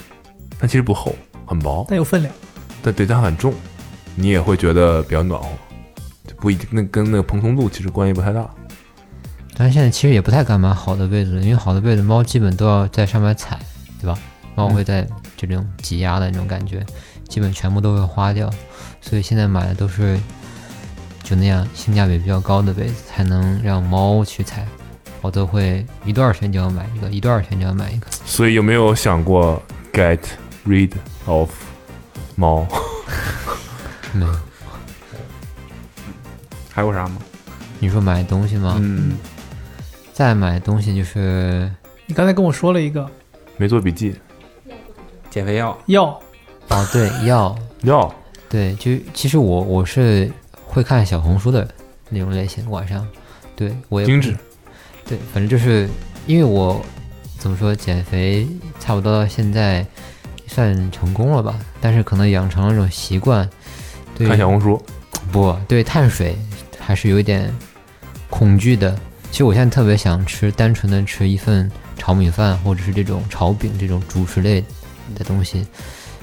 [0.59, 1.15] 但其实不厚，
[1.51, 2.33] 很薄，但有分量。
[2.81, 3.53] 但对它很重，
[4.15, 5.49] 你也会觉得比较暖和，
[6.25, 8.49] 就不一定那跟那个蓬松度其实关系不太大。
[9.57, 13.59] 但是现在其实也不太敢买好的被子，因为好的被子猫基本都要在上面踩，
[13.99, 14.17] 对吧？
[14.55, 16.85] 猫会在这种挤压的那种感觉，
[17.27, 18.49] 基本全部都会花掉，
[19.01, 20.17] 所以现在买的都是
[21.21, 24.65] 就那样性价比比较高的被子，才能让猫去踩。
[25.19, 28.07] 我都会一段时间就要买一个，一段时间就要买一个。
[28.25, 29.61] 所以有没有想过
[29.93, 30.17] get
[30.65, 30.91] rid
[31.25, 31.49] of
[32.35, 32.65] 猫？
[34.13, 34.31] 没有，
[36.71, 37.17] 还有啥吗？
[37.79, 38.75] 你说买东西吗？
[38.79, 39.17] 嗯，
[40.13, 41.71] 再买东西就是
[42.05, 43.09] 你刚才跟我说了一个，
[43.57, 44.15] 没做笔记，
[45.29, 46.19] 减肥药，药。
[46.69, 48.13] 哦，对，药， 药。
[48.49, 50.29] 对，就其实我我是
[50.65, 51.67] 会看小红书的
[52.09, 53.07] 那种类型，晚上，
[53.55, 54.35] 对我也精致，
[55.05, 55.87] 对，反正就是
[56.27, 56.83] 因为我
[57.37, 58.45] 怎么说减肥，
[58.79, 59.85] 差不多到现在
[60.53, 63.49] 算成功了吧，但是可能养成了一种习惯，
[64.17, 64.83] 对看小红书，
[65.31, 66.35] 不对碳水
[66.77, 67.49] 还是有一点
[68.29, 68.93] 恐惧的。
[69.31, 74.61] 其实我现在特别想吃单纯的吃一份炒米饭，或者是这种炒饼这种主食类
[75.15, 75.65] 的东西。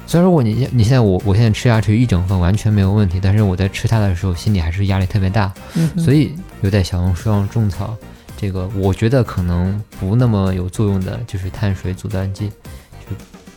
[0.06, 5.50] 虽然如果你你现在我我现在吃下去一整份完全没有问题，但是我在吃它的时候心里还是压力特别大。
[5.74, 7.96] 嗯所以有在小红书上种草，
[8.36, 12.54] 这个我觉得可能不那么有作用的，就是碳水阻断剂，就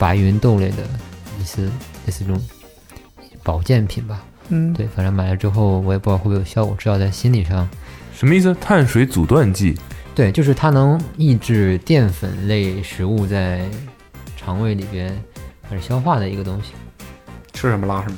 [0.02, 0.78] 白云豆类的
[1.38, 1.70] 类似
[2.08, 2.42] 类似这种
[3.44, 4.26] 保健品吧。
[4.50, 7.70] 嗯，对，反正买了之后我也不知道会不会有效果，至少在心理上，
[8.16, 8.52] 什么意思？
[8.60, 9.78] 碳水阻断剂，
[10.16, 13.64] 对，就是它能抑制淀粉类食物在
[14.36, 15.16] 肠胃里边
[15.70, 16.72] 开始消化的一个东西。
[17.54, 18.18] 吃什么拉什么。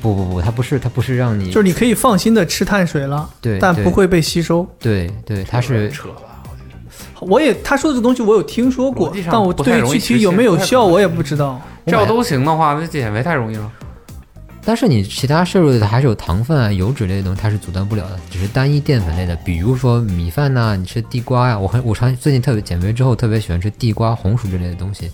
[0.00, 4.66] 不不不，它不是它不是让你就是你可以放心的吃碳水了，对，但不会被吸收。
[4.78, 5.92] 对对，它是
[7.20, 11.60] 我也他说的这东西我有听说过但我对具体有没有效我也不知道。
[11.86, 13.72] 这要都行的话，那减肥太容易了。
[14.62, 25.10] 但是你其他摄入的还是有糖分啊、油脂类的东西，它是阻断不了的，只是单一淀粉类的，比如说米饭呐、你吃地瓜呀、我很我常最近特别减肥之后特别喜欢吃地瓜、红薯之类的东西，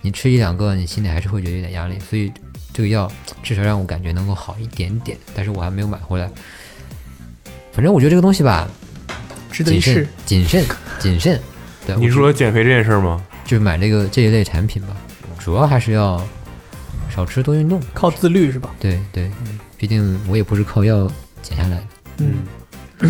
[0.00, 2.32] 你吃一两个，你心里还是会觉得有点压力，所以
[2.72, 3.10] 这个药
[3.42, 6.30] 至少让我感觉能够好一点点，但是我还没有买回来。
[7.72, 8.66] 反正我觉得这个东西吧，
[9.50, 10.64] 值得一谨慎试。、谨慎、
[10.98, 11.40] 谨慎。
[11.86, 13.20] 对，你我说减肥这件事儿吗？
[13.44, 14.88] 就是买这个这一类产品吧，
[15.38, 16.20] 主要还是要
[17.14, 17.80] 少吃多运动。
[17.94, 18.70] 靠自律是吧？
[18.80, 19.30] 对对，
[19.76, 21.08] 毕竟我也不是靠药
[21.42, 21.82] 减下来的。
[22.18, 22.44] 嗯，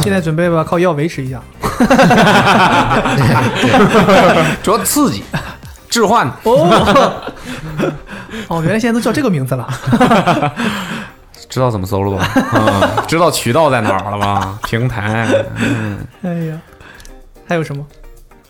[0.02, 1.42] 现在准备吧，靠药维持一下。
[4.62, 5.22] 主要刺激、
[5.88, 7.32] 置换，哦，
[8.48, 9.66] 哦，原来现在都叫这个名字了。
[11.48, 12.28] 知道怎么搜了吧？
[12.52, 14.58] 嗯，知道渠道在哪儿了吧？
[14.64, 16.60] 平台，嗯，哎呀，
[17.46, 17.84] 还有什么？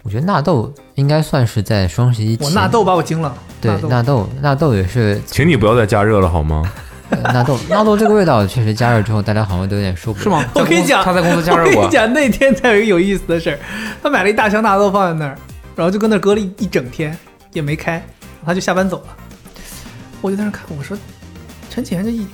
[0.02, 2.46] 我觉得纳豆应该算是在双十一前。
[2.46, 3.34] 我纳豆把我惊了。
[3.60, 6.62] 对纳豆纳豆，也是请你不要再加热了好吗？
[7.10, 10.22] 呃纳豆， 纳豆这个味道确实加热之后，大家好像都有点受不了。
[10.24, 10.44] 是吗？
[10.54, 11.92] 我跟你讲，他在公司加热过我跟你。
[11.92, 13.58] 讲，那天才有一个有意思的事儿，
[14.02, 15.36] 他买了一大箱纳豆放在那儿，
[15.74, 17.16] 然后就跟那儿搁了一一整天，
[17.52, 18.04] 也没开，
[18.44, 19.16] 他就下班走了。
[20.20, 20.96] 我就在那看，我说
[21.70, 22.26] 陈姐这一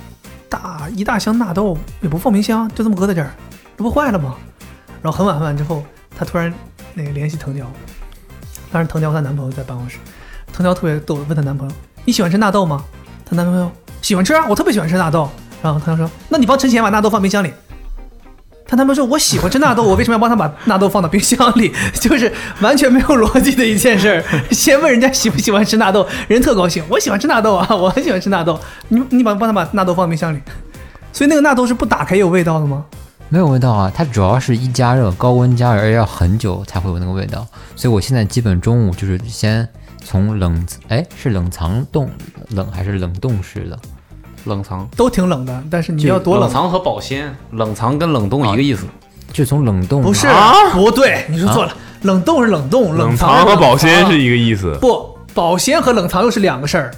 [0.52, 3.30] 大一大箱纳豆也不放冰箱，就这么搁在这儿，
[3.74, 4.34] 这不坏了吗？
[5.00, 5.82] 然后很晚很晚之后，
[6.14, 6.52] 她突然
[6.92, 7.66] 那个联系藤条，
[8.70, 9.96] 当时藤条她男朋友在办公室，
[10.52, 12.84] 藤条特别逗，问她男朋友：“你喜欢吃纳豆吗？”
[13.24, 15.26] 她男朋友喜欢吃啊，我特别喜欢吃纳豆。
[15.62, 17.50] 然后藤条说：“那你帮陈浅把纳豆放冰箱里。”
[18.72, 21.70] 她男朋友说：“我喜欢吃纳豆， 我为什么要帮他把纳豆放到冰箱里？
[22.00, 22.32] 就是
[22.62, 24.24] 完全没有逻辑的一件事儿。
[24.50, 28.58] 先问人家喜不喜欢吃纳豆，人特高兴，我喜欢吃纳豆啊，我很喜欢吃纳豆。
[28.88, 30.40] 你你把帮他把纳豆放冰箱里，
[31.12, 32.86] 所以那个纳豆是不打开有味道的吗？
[33.28, 37.46] 没有味道啊，它主要是一加热，高温加热，要很久才会有那个味道。
[37.76, 39.68] 所以我现在基本中午就是先
[40.02, 42.08] 从冷，哎，是冷藏冻
[42.48, 43.78] 冷还是冷冻式的？
[44.44, 46.48] 冷藏，都挺冷的，但是你要多冷？
[46.48, 48.86] 藏和保鲜，冷藏跟冷冻一个意思。
[49.32, 51.72] 就从冷冻不是，啊不对，你说错了。
[52.02, 54.76] 冷冻是冷冻，冷藏藏和保鲜是一一个意思。
[54.80, 56.90] 不，保鲜和冷藏又是两个事儿。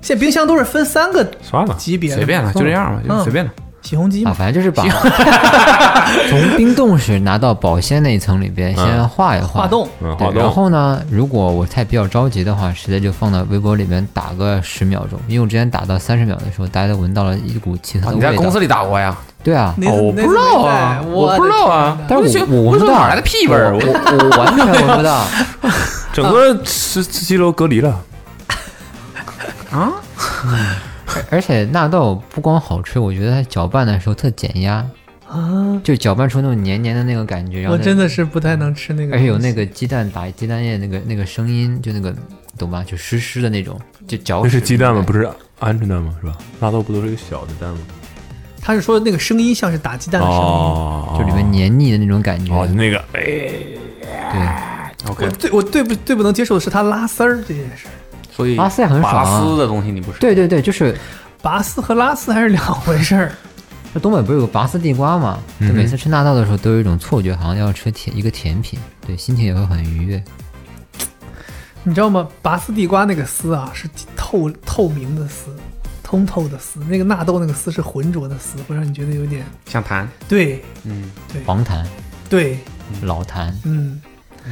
[0.00, 3.50] 现在冰箱都是分三个算了，级别的，随便了，就这样吧，就嗯随便了。
[3.82, 4.32] 啊，洗红机嘛。
[4.32, 4.84] 反正就是把
[6.28, 9.62] 从冰冻室拿到保鲜那一层里边，先化一化。
[9.62, 9.88] 化冻。
[10.34, 18.30] 然后呢，如果我太比较着急的话，直接就放到微波里面打个十秒钟，因为我之前打到三十秒的时候，大家都闻到了一股奇特啊的味道。
[18.30, 19.16] 你在公司里打过呀？
[19.44, 25.24] 对啊，哦我不知道啊我不知道啊但是我我不到说哪来的屁味儿我我我我完全闻不到。
[26.12, 28.00] 整个十十七楼隔离了。
[29.70, 29.92] 啊，
[31.08, 34.84] 而 而且纳豆不光好吃，我觉得它搅拌的时候特减压，
[35.28, 37.62] 啊，就搅拌出那种黏黏的那个感觉。
[37.62, 42.14] 然后我真的是不太能吃那个，而且有那个鸡蛋打鸡蛋液那个那个声音，就那个
[42.58, 42.84] 懂吧？
[42.86, 44.40] 就湿湿的那种，就搅。
[44.42, 45.02] 那是鸡蛋吗？
[45.06, 45.24] 不是
[45.60, 46.14] 鹌鹑蛋吗？
[46.20, 46.36] 是吧？
[46.60, 47.78] 纳豆不都是一个小的蛋吗？
[48.60, 50.42] 他是说那个声音像是打鸡蛋的声音。
[50.42, 52.52] 哦，就里面黏腻的那种感觉。
[52.52, 53.22] 哦，就那个哎，
[54.32, 57.92] 对，OK，我最我最不最不能接受的是它拉丝儿这件事儿，
[58.38, 60.20] 所以拉丝也很爽拔啊丝的东西你不是？
[60.20, 60.96] 对对对，就是
[61.42, 63.32] 拔丝和拉丝还是两回事儿。
[63.92, 65.40] 就东北不是有个拔丝地瓜吗？
[65.60, 70.22] 就每次吃纳豆的时候都有一种错觉，好像要吃甜一个甜品，对，心情也会很愉悦。
[71.82, 72.28] 你知道吗？
[72.40, 75.50] 拔丝地瓜那个丝啊是透透明的丝，
[76.04, 76.78] 通透的丝。
[76.88, 81.84] 那个纳豆那个丝是浑浊的丝，会让你觉得有点像痰，对嗯，对黄痰、
[82.30, 82.58] 对，
[83.02, 84.00] 老痰，嗯。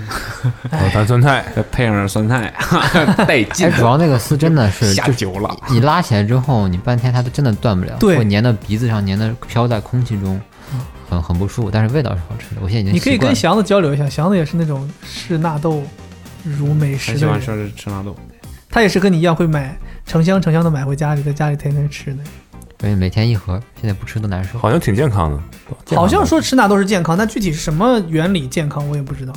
[0.70, 2.52] 老坛酸菜，再配上点酸菜，
[3.26, 3.70] 带劲哎，。
[3.72, 10.40] 主要那个丝真的是 下就是酒了，你拉起来之后，你半天它都真的断不了，对会粘到鼻子上，粘的飘在空气中，
[11.08, 11.70] 很很不舒服。
[11.70, 15.82] 但是味道是好吃的，我现在已经你可以跟祥子交流一下，祥子也是那种视纳豆
[16.42, 18.16] 如美食喜欢，吃吃纳豆。
[18.68, 22.18] 他也是跟你一样会买成箱成箱的买回家里，在家里天天吃的。
[22.78, 24.58] 所以每天一盒，现在不吃都难受。
[24.58, 25.96] 好像挺健康的。
[25.96, 29.32] 好像说吃纳豆是健康，但具体是什么原理健康我也不知道。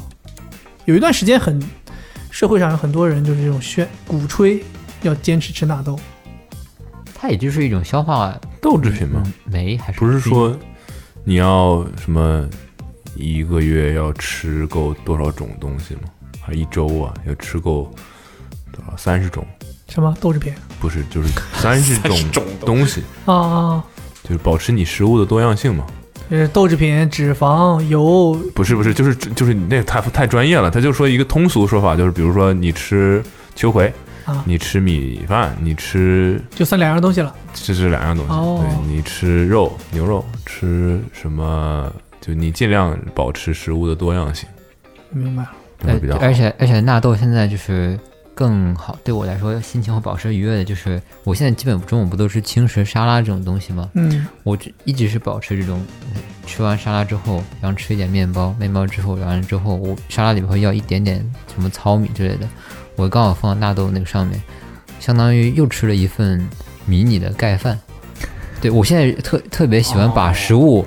[0.89, 1.61] 有一段时间很，
[2.31, 4.63] 社会上有很多人就是这种宣鼓吹
[5.03, 5.99] 要坚持吃纳豆，
[7.13, 10.57] 它也就是一种消化豆制品嘛，嗯酶，还是不是说
[11.23, 12.49] 你要什么
[13.15, 16.01] 一个月要吃够多少种东西吗？
[16.41, 17.93] 还是一周啊要吃够
[18.71, 19.45] 多少三十种？
[19.89, 23.83] 什么豆制品不是，就是三十 种种东西，啊啊，
[24.23, 25.85] 就是保持你食物的多样性嘛。
[26.29, 30.69] 就是豆制品、脂肪、油，不是不是，就是就是你那个太太专业了。
[30.69, 33.23] 他就说一个通俗说法，就是比如说你吃
[33.55, 33.91] 秋葵
[34.25, 37.35] 啊你吃米饭，你吃就算两样东西了。
[37.53, 38.31] 这是两样东西。
[38.31, 41.91] 哦对你吃肉牛肉，吃什么？
[42.21, 44.47] 就你尽量保持食物的多样性，
[45.09, 45.49] 明白了。
[45.79, 46.19] 这会比较好。
[46.19, 47.97] 而且而且纳豆现在就是
[48.39, 53.89] 更好，对我来说心情会保持愉悦的，就是我现在基本中午不都是轻食沙拉这种东西吗？
[53.95, 61.17] 嗯，我只一直是保持这种，呃吃完沙拉之后，然后吃一点面包，面包之后，完了之后，我沙拉里面会要一点点
[61.53, 62.47] 什么糙米之类的，
[62.95, 64.41] 我刚好放到纳豆那个上面，
[65.01, 66.41] 相当于又吃了一份
[66.85, 67.77] 迷你的盖饭。
[68.61, 70.85] 对我现在特特别喜欢把食物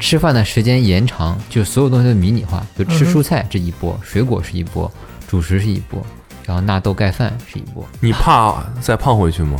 [0.00, 4.90] 吃饭的时间延长，就所有东西都迷你化，就吃蔬菜这一波，水果是一波，
[5.28, 6.02] 主食是一波，
[6.46, 7.86] 然后纳豆盖饭是一波。
[8.00, 9.58] 你怕再胖回去吗？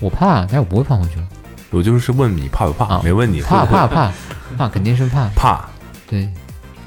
[0.00, 1.28] 我怕，但是我不会胖回去了。
[1.70, 4.12] 我就是问你怕不怕，啊没问你怕怕怕
[4.56, 5.28] 怕，肯定是怕。
[5.34, 5.68] 怕。
[6.06, 6.28] 对，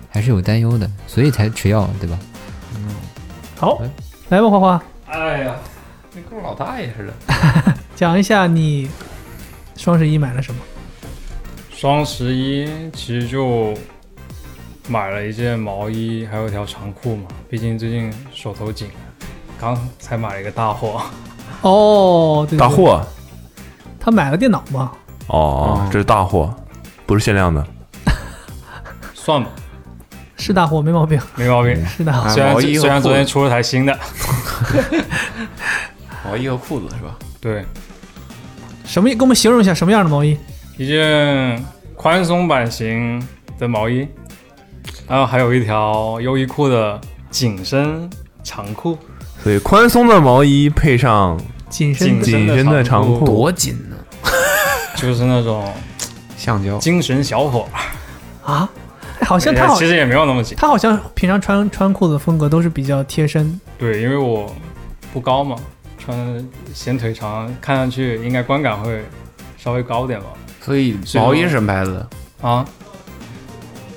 [0.10, 2.17] 还是有担忧的，所以才吃药，对吧？
[2.76, 2.89] 嗯
[3.58, 3.89] 好哎，
[4.30, 5.56] 来吧，花花，哎呀，
[6.13, 7.73] 你跟我老大爷似的。
[7.95, 8.89] 讲一下你
[9.76, 10.62] 双十一买了什么？
[11.71, 13.73] 双十一其实就
[14.88, 17.23] 买了一件毛衣，还有一条长裤嘛。
[17.50, 18.89] 毕竟最近手头紧，
[19.60, 21.02] 刚才买了一个大货。
[21.62, 23.02] 哦，对对对大货
[24.00, 24.91] 他买了电脑吗？
[25.28, 26.54] 哦，这是大货，
[27.06, 27.65] 不是限量的。
[29.13, 29.50] 算吧，
[30.38, 31.86] 是大货，没毛病，没毛病。
[31.86, 32.30] 是大货。
[32.30, 34.00] 虽然虽然昨天出了台新的，
[36.24, 37.17] 毛衣和裤子是吧？
[37.41, 37.65] 对，
[38.86, 39.10] 什么？
[39.10, 40.38] 给我们形容一下什么样的毛衣？
[40.78, 41.65] 一件
[41.96, 43.22] 宽松版型
[43.60, 44.08] 的毛衣，
[45.10, 48.10] 然后还有一条优衣库的紧身
[48.43, 48.98] 长裤，
[49.43, 53.95] 所以宽松的毛衣配上紧身紧紧身的长裤，多紧呢！
[54.95, 55.71] 就是那种
[56.36, 56.78] 橡胶。
[56.80, 57.67] 精神小伙。
[58.43, 58.69] 啊？
[59.19, 60.56] 哎好像他好其，实也没有那么紧。
[60.58, 63.60] 他好像平常穿穿裤子风格都是比较贴身。
[63.78, 64.56] 对，因为我
[65.12, 65.56] 不高嘛，
[65.97, 69.04] 穿显腿长，看上去应该观感会
[69.58, 70.28] 稍微高点吧。
[70.62, 72.47] 所以毛衣是什么牌子的？
[72.47, 72.63] 啊，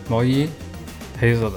[0.09, 0.49] 毛衣
[1.21, 1.57] 黑色的，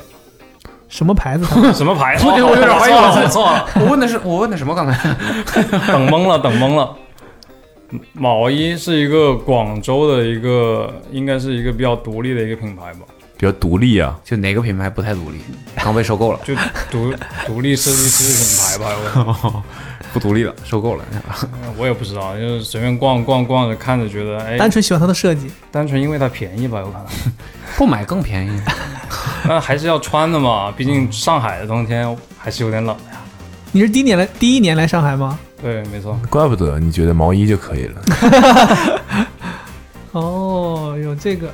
[0.93, 1.45] 什么牌子？
[1.73, 2.23] 什么牌子？
[2.29, 4.75] 我有点怀疑我我自己错了，我问的是我问的什么？
[4.75, 4.93] 刚才
[5.91, 6.95] 等懵了，等懵了。
[8.13, 12.99] 毛衣是一个广州的一个，应该是一个比较独立的一个品牌吧，
[13.37, 14.15] 比较独立啊。
[14.23, 15.39] 就哪个品牌不太独立？
[15.77, 16.53] 刚被收购了，就
[16.91, 17.11] 独
[17.47, 19.63] 独立设计师品牌吧。
[20.13, 21.03] 我不独立了，收购了。
[21.75, 25.49] 我也不知道，就是随便逛逛逛着看着，觉得哎，单纯喜欢它的设计。
[25.71, 27.05] 单纯因为它便宜吧，有可能。
[27.75, 28.61] 不买更便宜。
[29.47, 33.19] 那还是要穿的嘛，毕竟上海的冬天还是有点冷的呀。
[33.71, 35.39] 你是第一年来第一年来上海吗？
[35.59, 36.15] 对，没错。
[36.29, 38.01] 怪不得你觉得毛衣就可以了。
[40.11, 41.49] 哦，有这个，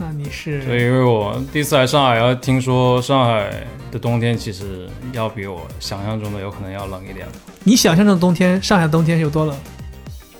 [0.00, 3.50] 那你所以因为我第一次来上海，然后听说上海
[3.90, 7.26] 的冬天其实要比我想象中的有可能要冷一点。
[7.64, 9.56] 你想象中的冬天，上海的冬天有多冷？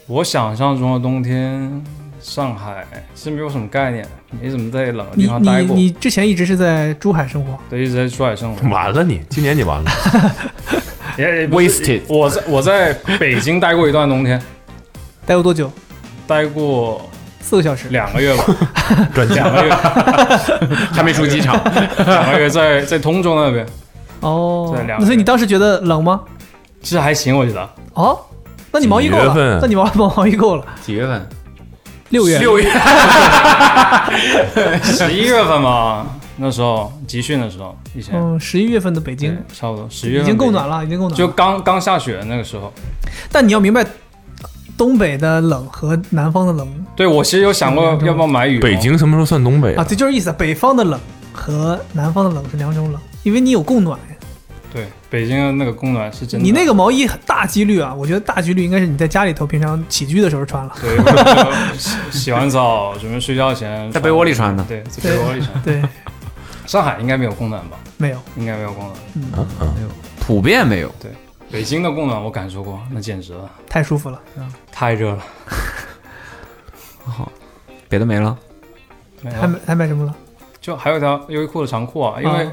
[0.06, 1.84] 我想象中的冬天，
[2.20, 4.06] 上海其实没有什么概念，
[4.40, 8.68] 没怎么在冷的地方待过，你你之前一直是在珠海生活，对，一直在珠海生活。
[8.68, 9.90] 完了你，今年你完了。
[11.50, 14.40] Wasted 我在我在北京待过一段冬天，
[15.26, 15.68] 待过多久？
[16.28, 17.07] 待过
[17.40, 17.88] 四个小时。
[17.88, 18.44] 两个月吧，
[19.14, 19.70] 转两个月，
[20.92, 21.58] 还没出机场，
[22.06, 23.66] 两个月在 在通州那边，
[24.20, 26.20] 哦所以你当时觉得冷吗？
[26.82, 27.68] 其实还行，我觉得。
[27.94, 28.18] 哦，
[28.70, 30.64] 那你毛衣够了那你毛毛毛衣够了。
[30.82, 31.28] 几月份？
[32.10, 32.70] 六月，六月。
[34.82, 41.16] 十一月份吧，那时候集训的时候，以前、嗯，十一月份的北京差不多十一月已份了，经够暖了，已经够暖了。
[41.16, 42.72] 就刚刚下雪那个时候。
[43.30, 43.84] 但你要明白，
[44.78, 50.32] 东北的冷和南方的冷对我其实有想过要不要买羽绒，北京什么时候算东北啊，这就是意思。
[50.38, 50.98] 北方的冷
[51.32, 53.00] 和南方的冷是两种冷。
[53.24, 53.98] 因为你有供暖。
[54.72, 56.44] 对，北京的那个供暖是真的。
[56.44, 60.72] 你那个毛衣很大几率啊，我觉得大几率应该是你在家里头平常起居的时候穿了。
[60.80, 65.62] 对，洗洗完澡准备睡觉前在被窝里穿的对，在被窝里穿。
[65.62, 65.82] 对，
[66.66, 67.78] 上海应该没有供暖吧？
[67.96, 68.96] 没有，应该没有供暖。
[69.14, 69.24] 嗯
[69.60, 69.88] 嗯，
[70.20, 70.94] 普遍没有。
[71.00, 71.10] 对，
[71.50, 74.20] 北京的供暖我感受过，那简直了，太舒服了。
[74.36, 75.24] 嗯太热了。
[77.04, 77.30] 好，
[77.88, 78.36] 别的没了。
[79.22, 80.14] 没还买还买什么了？
[80.60, 82.52] 就还有一条优衣库的长裤啊，因为啊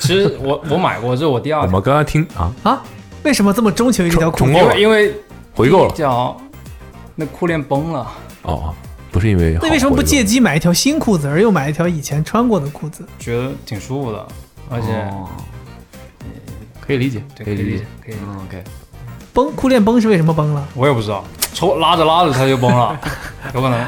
[0.00, 2.82] 其实我 我买过，这是我第二条，我们刚刚听啊，啊？
[3.22, 4.44] 为什么这么钟情于这条裤子？
[4.44, 5.14] 重购了因为因为
[5.54, 6.36] 回购了脚
[7.14, 8.00] 那裤链崩了，
[8.42, 8.74] 哦哦，
[9.12, 13.06] 不是因为那为什么不借机买一条新裤子，而又买一条以前穿过的裤子？
[13.18, 14.26] 觉得挺舒服的，
[14.70, 15.28] 而且哦
[16.86, 17.84] 可以理解，可以理解。
[18.04, 18.62] 可以理解嗯，OK。
[19.32, 20.62] 崩裤链崩是为什么崩了？
[20.74, 22.98] 我也不知道，抽拉着拉着它就崩了，
[23.54, 23.86] 有可能。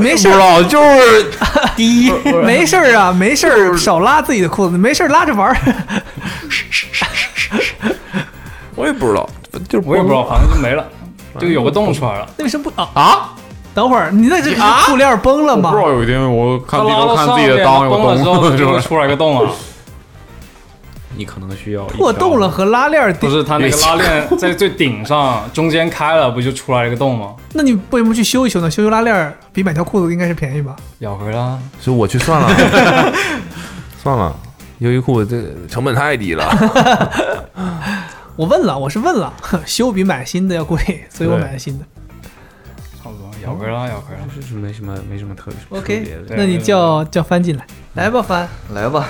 [0.00, 1.30] 没事儿，道，就是
[1.74, 2.12] 第一，
[2.44, 5.56] 没事儿啊，没事儿，少拉自己的裤子，没事儿拉着玩儿。
[8.76, 9.28] 我也不知道，
[9.68, 10.84] 就是我也不知道，反正就没了，
[11.38, 12.28] 就有个洞出来了。
[12.36, 12.88] 那为什么不啊？
[12.94, 13.32] 啊，
[13.74, 15.70] 等会儿，你那这啊裤链崩了吗？
[15.70, 19.50] 不知道有一天我看它拉到上面，崩了之后就会出来个洞啊！
[21.16, 27.34] 你可能需要破洞了和拉链儿，不是，它那个拉链在最顶上，中间开了，不就出来一个洞吗？
[27.52, 28.70] 那你为什么不去修一修呢？
[28.70, 30.74] 修修拉链儿比买条裤子应该是便宜吧？
[30.98, 33.12] 咬回了，所以我去算了，
[34.02, 34.36] 算了，
[34.78, 36.44] 优衣库这成本太低了。
[38.36, 39.32] 我问了，我是问了，
[39.64, 41.84] 修比买新的要贵，所以我买了新的。
[43.00, 44.20] 差不多咬回了，咬回了。
[44.46, 49.08] 是没什么没什么特别 OK，那你叫叫帆进来，来吧，帆，来吧，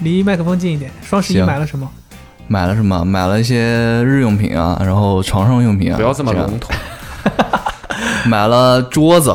[0.00, 0.90] 离麦克风近一点。
[1.02, 1.88] 双十一买了什么？
[2.48, 3.04] 买了什么？
[3.04, 3.58] 买了一些
[4.04, 6.46] 日用品啊，然后床上用品啊，不要这么样。
[6.46, 6.74] 笼统，
[8.26, 9.34] 买了桌子、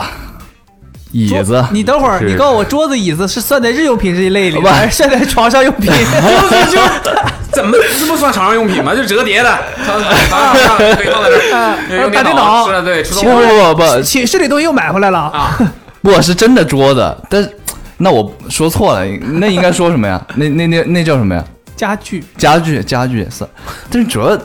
[1.12, 4.68] 椅子，你等会儿，你告诉我，桌子、椅子是算在日用品这一类里，不。
[4.68, 5.92] 还是算在床上用品？
[7.54, 8.94] 怎么这不算床上用品吗？
[8.94, 12.66] 就折叠的，可以放在这儿，用打电脑。
[12.68, 15.20] 是的，对，不不不不寝室里东西又买回来了。
[15.20, 15.58] 啊，
[16.02, 17.50] 不是真的桌子，但是
[17.98, 19.06] 那我说错了，
[19.40, 20.26] 那应该说什么呀？
[20.36, 21.44] 那那那那叫什么呀？
[21.76, 23.50] 家具，家具，家具算，
[23.90, 24.38] 但是主要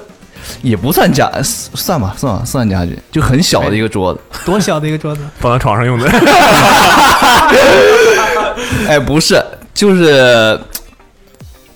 [0.63, 4.21] 也不算家，算吧，算吧，算家具，就很小的一个桌子。
[4.45, 5.23] 多小的一个桌子？
[5.39, 6.11] 放在床上用的，
[8.89, 9.41] 哎，不是，
[9.73, 10.59] 就是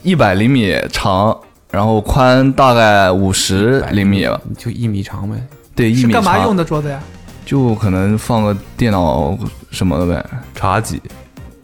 [0.02, 1.36] 一百厘米长，
[1.70, 5.36] 然后宽大概五十厘米吧，就一米长呗。
[5.76, 7.00] 对，一米是干嘛用，的桌子呀？
[7.44, 9.36] 就可能放个电脑
[9.70, 11.00] 什么的呗，茶几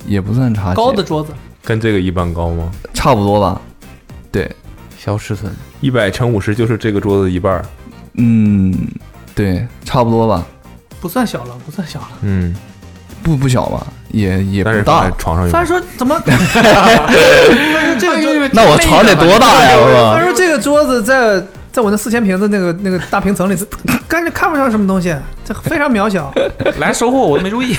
[0.06, 1.32] 也不算茶几，高的桌子，
[1.64, 2.70] 跟这个一般高吗？
[2.94, 3.60] 差不多吧。
[4.32, 4.50] 对，
[4.98, 7.64] 小尺寸，一百乘五十就是这个桌子一半儿。
[8.14, 8.72] 嗯，
[9.34, 10.44] 对，差不多吧，
[11.00, 12.08] 不算小了，不算小了。
[12.22, 12.54] 嗯，
[13.22, 15.16] 不不小吧，也也不大但是放在。
[15.18, 15.66] 床上用帆。
[15.66, 16.20] 说怎么？
[17.98, 20.14] 这个桌，那我床得多大呀，是吧？
[20.14, 23.56] 帆说这个桌子在在我那四千平的那个那个大平层里，
[24.09, 26.33] 感觉看不上什么东西，这非常渺小。
[26.78, 27.76] 来收货我都没注意。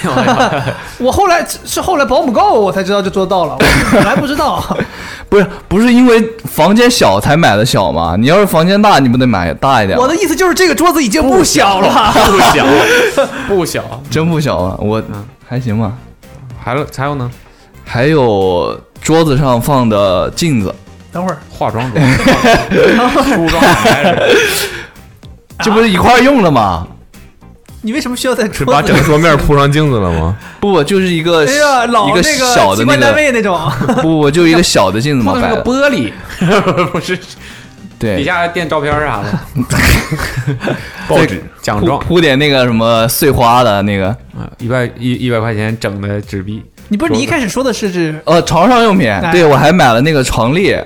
[0.99, 4.63] 我后来是后来保姆告我，我才知道这桌到了，我本来不知道。
[5.29, 8.15] 不是不是因为房间小才买的小吗？
[8.17, 9.97] 你要是房间大，你不得买大一点？
[9.97, 12.11] 我的意思就是这个桌子已经不小了。
[12.13, 12.65] 不小，
[13.47, 13.83] 不小。
[14.09, 15.01] 真不小啊，我
[15.47, 15.93] 还行吧。
[16.61, 17.31] 还有还有呢？
[17.83, 20.73] 还有桌子上放的镜子，
[21.11, 22.03] 等会儿，化妆装，
[23.25, 24.15] 梳妆台
[24.47, 24.67] 是。
[25.59, 26.87] 这不是一块儿用的吗？
[27.83, 28.73] 你为什么需要在是桌？
[28.73, 30.35] 把整个桌面铺上镜子了吗？
[30.59, 33.59] 不，就是一个哎呀，老一个那小的那个机关单个，位那种。
[34.01, 36.11] 不 不，就一个小的镜子嘛，放的是摆的个玻璃，
[36.91, 37.17] 不是
[37.97, 38.17] 对。
[38.17, 39.31] 底对，下垫照片啥的。
[41.07, 41.99] 报纸铺奖状。
[41.99, 49.11] 铺点那个什么碎花的那个，啊，一百一一百块钱整的纸币，你不是你一开始说的是指呃，床上用品。
[49.11, 50.83] 哎，对我还买了那个床列，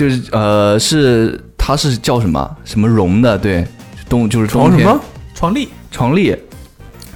[0.00, 3.62] 就是呃是它是叫什么什么绒的，对，
[4.08, 5.04] 冬就是冬天床什么？
[5.34, 6.34] 床笠，床笠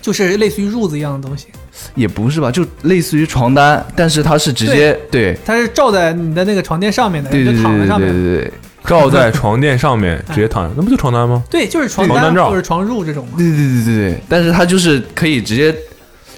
[0.03, 1.47] 就是类似于褥子一样的东西，
[1.95, 8.13] 也不是吧，就类似于床单，但是它是直接对它是罩在你的那个床垫上面的，对对你就躺在对对上面。
[8.13, 8.53] 对对
[8.85, 11.43] 罩在 床垫上面，直接躺上，那不就床单吗？
[11.49, 13.33] 对，就是床床单罩或者床褥这种吗。
[13.39, 15.75] 对对对对对，但是它就是可以直接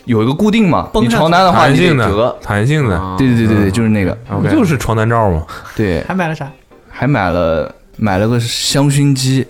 [0.07, 3.15] 有一个固定嘛，你床单的话你得弹性的折，，弹性的，啊。
[3.19, 5.45] 对对对对对，就是那个，不就是床单罩吗？
[5.77, 6.51] 对，还买了啥？
[6.89, 9.47] 还买了买了个香薰机，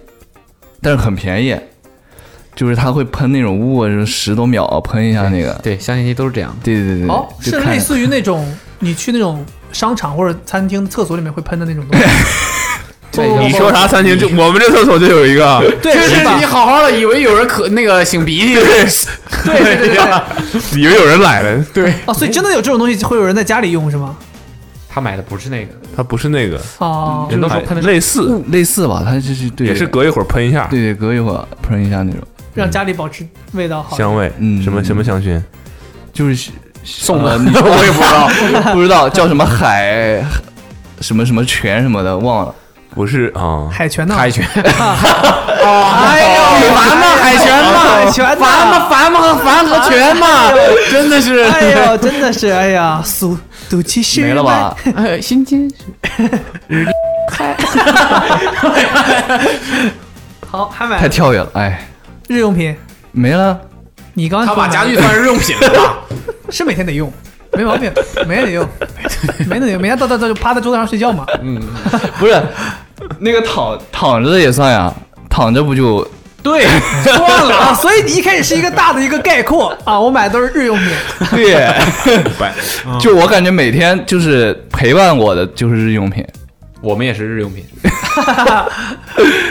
[0.82, 1.57] 但是很便宜，
[2.54, 6.57] 就是它会喷那种雾，就是十多秒喷一下那个，对，香薰机都是这样。
[6.64, 12.04] 对对对对，哦，是类似于那种你去那种商场或者餐厅厕所里面会喷的那种东西。
[13.24, 16.36] 你说啥餐厅就我们这厕所就有一个，对，是吧？
[16.38, 16.44] 你？
[16.44, 18.84] 好好的，以为有人咳那个擤鼻涕，对。
[19.44, 19.96] 对对。
[20.80, 24.16] 以为有人来了，对，哦，所以真的有这种东西会有人在家里用是吗？
[24.88, 30.66] 他买的不是那个，他不是那个，哦，人都说喷的类似，类似吧，他就是对，也是隔一会儿喷一下。
[30.70, 32.22] 对对，隔一会儿喷一下那种，
[32.54, 33.96] 让家里保持味道好。
[33.96, 34.62] 香味，嗯。
[34.62, 35.40] 什么什么香薰，
[36.14, 36.50] 就是
[36.82, 37.36] 送的。
[37.36, 40.24] 你说 我也不知道， 不知道叫什么海，
[41.02, 42.54] 什么什么泉什么的，忘了。
[42.97, 44.14] 不是啊，海泉呢？
[44.16, 44.62] 海泉， 哎
[46.34, 47.07] 呦，烦吗？
[47.20, 47.80] 海泉吗？
[47.84, 48.88] 海泉呐烦吗？
[48.88, 49.38] 烦吗？
[49.44, 50.51] 烦和泉吗？
[50.90, 53.36] 真的是，哎呦，真的是哎呀，速
[53.68, 54.74] 度其实没了吧？
[54.97, 55.70] 哎，心间
[60.51, 61.86] 好，还 买太跳跃了，哎，
[62.28, 62.74] 日用品。
[63.12, 63.59] 没了。
[64.14, 65.97] 你刚刚他把家具算是日用品了吧？
[66.49, 67.12] 是每天得用，
[67.57, 67.92] 没毛病，
[68.26, 68.68] 每天得用，
[69.48, 71.26] 每天得用，每天到到到就趴在桌子上睡觉嘛。
[71.42, 71.61] 嗯
[72.18, 72.40] 不是，
[73.18, 74.92] 那个躺躺着的也算呀，
[75.28, 76.07] 躺着不就
[76.42, 76.64] 对，
[77.02, 80.88] 算了啊，所以你一开始是一个大的一个概括啊，我买的都是日用品。
[81.32, 81.74] 对？
[83.00, 86.24] 就我感觉每天就是陪伴我的就是日用品，
[86.80, 87.64] 我们也是日用品。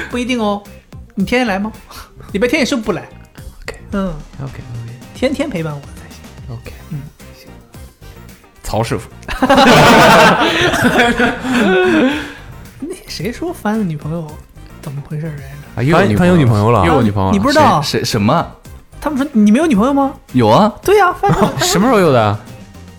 [0.09, 0.61] 不一定哦，
[1.15, 1.71] 你天天来吗？
[2.31, 3.01] 礼拜天也是不来。
[3.61, 6.55] OK 嗯，OK OK 天天陪伴我才行。
[6.55, 7.01] OK，嗯，
[8.75, 9.09] 曹师傅，
[12.81, 14.27] 那 谁说翻的女朋友
[14.81, 15.41] 怎么回事来着？
[15.77, 17.81] 啊，又他他有女朋友了又有女朋友了，你不知道？
[17.81, 18.45] 谁谁什么
[18.99, 20.11] 他们说你没有女朋友吗？
[20.33, 20.73] 有啊？
[20.81, 21.15] 对呀。
[21.63, 22.37] 什么时候有的？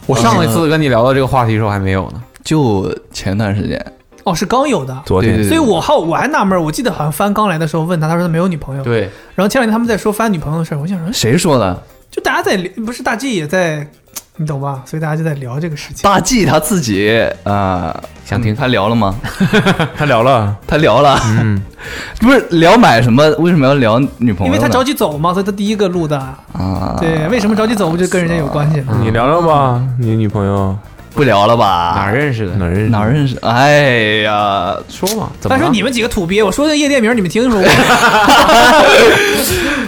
[0.07, 2.22] 我上一次跟你聊到这个话题的时候还没有呢。
[2.43, 3.79] 就前段时间，
[4.24, 4.99] 哦，是刚有的。
[5.05, 8.83] 昨天所以我好我还纳闷，我记得好像翻刚来的时候问他，他说他没有女朋友。
[8.83, 11.83] 对，然后前两天他们在说翻女朋友的事儿，我想说，谁说的？
[12.11, 13.87] 就大家在聊不是大 G 也在，
[14.36, 14.82] 你懂吧？
[14.84, 16.02] 所以大家就在聊这个事情。
[16.02, 19.14] 大 G 他自己啊，想听他聊了吗？
[19.96, 21.62] 他聊了， 他聊了，嗯，
[22.20, 23.28] 不是聊买什么？
[23.38, 24.52] 为什么要聊女朋友？
[24.52, 26.18] 因为他着急走嘛，所以他第一个录的。
[26.52, 28.98] 啊，对，为什么着急走不就跟人家有关系吗？
[29.02, 30.76] 你聊聊吧，你女朋友
[31.14, 31.94] 不聊了吧？
[31.96, 32.54] 哪认识的？
[32.56, 32.88] 哪认识？
[32.90, 33.38] 哪认识？
[33.40, 33.80] 哎
[34.22, 35.30] 呀，说嘛？
[35.40, 35.56] 怎么？
[35.56, 37.70] 他说你们几个土鳖，我说的夜店名你们听说过？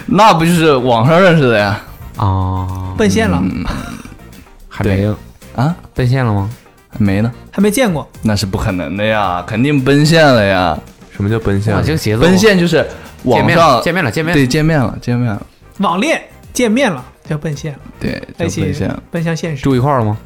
[0.06, 1.78] 那不就是网上认识的呀？
[2.16, 2.66] 啊，
[2.96, 3.40] 奔现了，
[4.78, 5.16] 还没有
[5.56, 6.48] 啊，奔现了吗？
[6.88, 8.08] 还没呢，还没见过。
[8.22, 10.78] 那是不可能的呀，肯定奔现了呀。
[11.10, 11.82] 什么叫奔现哇，？
[11.82, 12.86] 这个节奏，奔现就是
[13.24, 15.42] 见面网上了，见面了，见面了对见面了，见面了，
[15.78, 16.22] 网恋
[16.52, 19.02] 见面了叫奔现，对，在一起就奔现了。
[19.10, 19.62] 奔向现实。
[19.64, 20.16] 住一块儿了吗？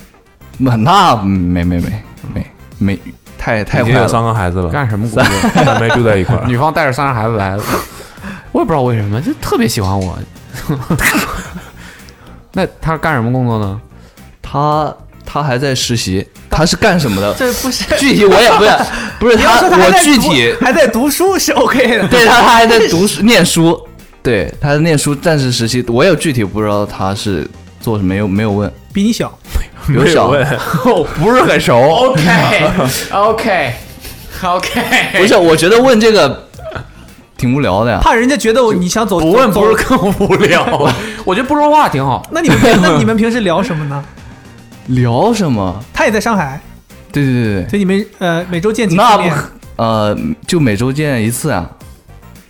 [0.59, 1.91] 那那没没没
[2.35, 2.47] 没
[2.79, 2.99] 没，
[3.39, 4.09] 太太已经有坏了。
[4.09, 5.25] 三个孩子了，干什么工作？
[5.65, 6.45] 还没住在一块儿。
[6.47, 7.63] 女方带着三个孩子来了，
[8.53, 10.19] 我也不知道为什么，就特别喜欢我。
[12.53, 13.81] 那他干什么工作呢？
[14.43, 17.33] 他他还在实习， 他是干什么的？
[17.35, 18.71] 这 不是具体我也不 是，
[19.19, 22.09] 不是他，我说他还在读具体还在读书是 OK 的。
[22.09, 23.81] 对他他还在读书念书，
[24.23, 27.49] 对他在念书，暂时实习，我也具体不知道他是
[27.81, 29.33] 做什么，没有没有问，比你小，
[29.89, 30.29] 有小
[31.19, 31.79] 不是很熟。
[31.81, 32.71] OK
[33.11, 33.73] OK
[34.43, 34.81] OK，
[35.19, 36.49] 不是，我觉得问这个
[37.39, 38.01] 挺无聊的呀。
[38.03, 40.65] 怕人家觉得我你想走不问走不是更无聊？
[41.25, 42.27] 我觉得不说话挺好。
[42.33, 44.05] 那你们平那你们平时聊什么呢？
[44.95, 45.83] 聊什么？
[45.93, 46.61] 他也在上海，
[47.11, 49.35] 对对对对，所以你们呃每周见几次那不面？
[49.77, 50.17] 呃，
[50.47, 51.69] 就每周见一次啊，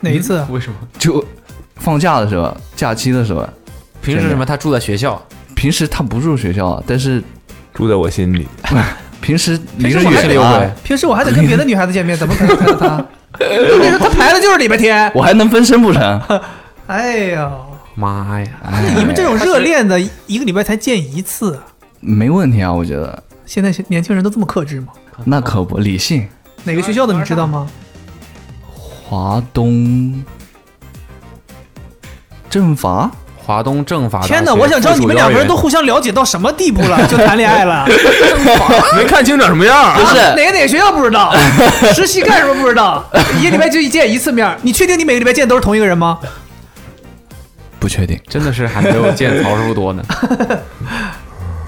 [0.00, 0.44] 哪一次？
[0.50, 0.76] 为什么？
[0.98, 1.24] 就
[1.76, 3.48] 放假的时候，假期的时候。
[4.02, 4.44] 平时什么？
[4.44, 5.20] 他住在学校，
[5.54, 7.22] 平时他不住学校啊，但是
[7.72, 8.48] 住在我心里。
[9.22, 12.96] 平时离平着时我还得远啊，平时我还得跟别的女孩子见面，怎么可能看到他？
[13.38, 15.08] 我跟你说，他排的就是礼拜天。
[15.14, 16.20] 我还能分身不成？
[16.88, 17.64] 哎呦，
[17.94, 18.46] 妈呀！
[18.64, 21.56] 哎你们这种热恋的，一个礼拜才见一次，
[22.02, 24.88] 没问题啊，我觉得现在年轻人都这么克制吗？
[25.24, 26.28] 那可不理性。
[26.64, 27.66] 哪个学校的你知道吗？
[29.08, 30.22] 华东
[32.50, 37.86] 政法华东政法天哪，我想知道你们两个人都互相了解到什么地步了， 就谈恋爱了。
[38.96, 41.34] 没看清长什么样不是哪个哪个学校不知道，
[41.94, 43.04] 实习干什么不知道，
[43.40, 46.18] 一个礼拜就一见一次面，你确定你每个礼拜见都是同一个人吗？
[47.78, 48.18] 不确定。
[48.28, 50.02] 真的是还没有见曹师傅多呢。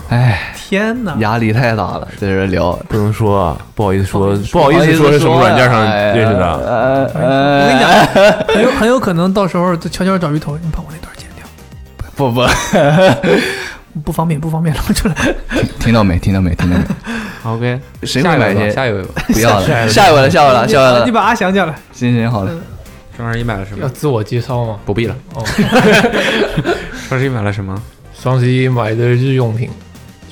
[0.09, 1.17] 哎，天哪！
[1.19, 2.73] 压力太大了，在这聊。
[2.89, 6.45] 不能说啊，不好意思说，不好意思说是什么软件上认识的。
[6.45, 11.47] 呃我跟你呃，讲，很有很有可能到时候就悄悄找鱼头，你把我那段剪掉，
[12.15, 12.47] 不不，
[14.05, 15.15] 不方便不方便露出来。
[15.81, 16.19] 听到没？
[16.19, 16.55] 听到没？
[16.55, 16.85] 听到没？
[17.51, 18.71] OK，谁买些？
[18.71, 19.09] 下一位吧。
[19.33, 21.05] 不要了， 下一位了，下一位了，下一位了。
[21.05, 22.53] 你把阿翔叫来，行行好了，
[23.17, 23.83] 双十一买了什么？
[23.83, 24.79] 要自我介绍吗？
[24.85, 25.15] 不必了。
[25.35, 25.45] 哦，
[27.09, 27.75] 双十一买了什么？
[28.19, 29.69] 双十一买的日用品，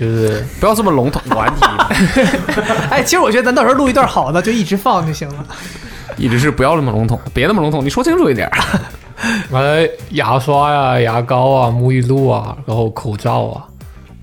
[0.03, 1.63] 就是不要这么笼统，管你。
[2.91, 5.47] 哎，其实我觉得咱到时候录一段好的，就一直放就行了。
[6.17, 8.51] 一直是不要那么笼统，别那么笼统，你说清楚一点。
[9.51, 13.65] 完了牙刷呀、牙膏啊、沐浴露啊，然后口罩啊，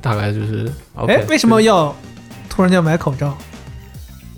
[0.02, 0.70] 大概就是
[1.08, 1.96] 哎，为什么要
[2.50, 3.38] 突然间买口罩？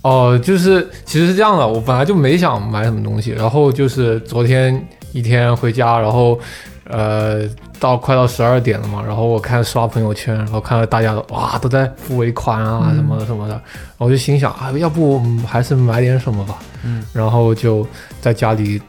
[0.04, 6.40] 哦，就是其实是这样的，我本来就没想买什么东西，然后就是昨天一天回家，然后
[6.88, 7.42] 呃
[7.82, 13.62] 到快到十二点了嘛，然后我看刷朋友圈，然后看到大家都哇都在付尾款啊什么的什么的，然
[13.98, 17.86] 后我就心想啊，要不我们还是买点什么吧，嗯，然后就
[18.22, 18.80] 在家里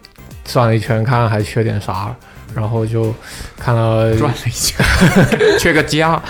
[0.45, 2.15] 转了一圈，看还缺点啥，
[2.55, 3.15] 然后就
[3.59, 4.85] 看了转了一圈，
[5.59, 6.23] 缺个家。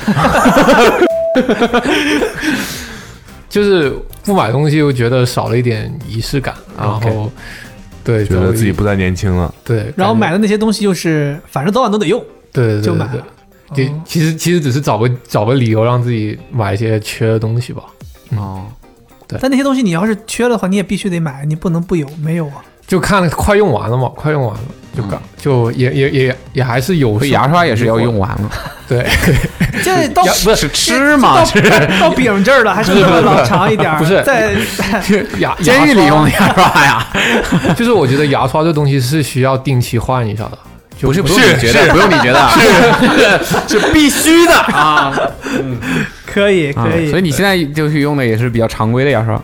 [3.49, 3.93] 就是
[4.25, 7.31] 不买东西又觉得少了一点仪式感，然后
[8.05, 9.53] 对觉得自己不再年轻了。
[9.65, 12.87] 对，然后买的那些东西就是反正早晚都得用，对对对对对。
[12.87, 13.25] 就买了。
[13.75, 14.03] 就哦。
[14.05, 17.83] 其实其实只是找个找个理由让自己买一些缺的东西吧。
[18.37, 18.65] 哦，
[19.27, 19.39] 对。
[19.41, 22.63] 但那些东西你要是缺的话，你也必须得买，你不能不有，没有啊。
[22.87, 24.61] 就看快用完了嘛，快用完了
[24.95, 28.51] 就赶、就也也也也还是有牙刷也是 要用完了，
[28.87, 29.07] 对，
[29.83, 31.39] 这到不是吃嘛？
[31.39, 31.63] 到是
[31.99, 33.99] 到饼这儿了，还是老长一点儿。
[33.99, 34.23] 不是。
[34.25, 34.53] 在
[35.39, 36.85] 牙监狱里用的牙刷。
[36.85, 37.07] 呀？
[37.75, 40.59] 就是我觉得牙刷这东西是需要定期换一下的，就
[41.07, 42.49] 不是，不是用你觉得，不用你觉得，
[43.69, 45.13] 是 是必须的啊！
[46.27, 49.41] 可以啊可以，所以你现在就是用的也是比较常规的牙刷。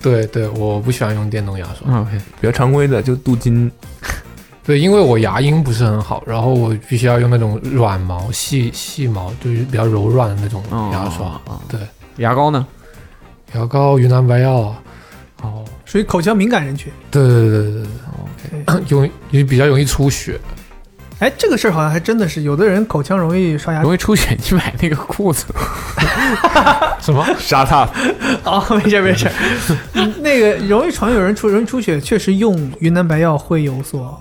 [0.00, 1.86] 对对，我不喜欢用电动牙刷。
[1.86, 3.70] 嗯，OK，比较常规的就镀金，
[4.62, 11.26] 对，因为我牙龈不是很好，然后我必须要用那种软毛、细细毛，就是比较柔软的那种哦牙刷。
[11.46, 11.80] 哦对，
[12.18, 12.66] 牙膏呢？
[13.54, 14.80] 牙膏、云南白药啊。
[15.42, 16.92] 哦，属于口腔敏感人群。
[17.10, 20.38] 对对对对对对，容易 也比较容易出血。
[21.20, 25.46] 哎，这个事儿好像还真的是，有的人口腔容易刷牙容易出血，你买那个裤子，
[27.00, 27.24] 什么？
[27.38, 27.88] 沙他
[28.44, 29.30] 哦，没事没事。
[29.94, 34.18] 嗯那个容易传有人出容易出血，确实用云南白药会有所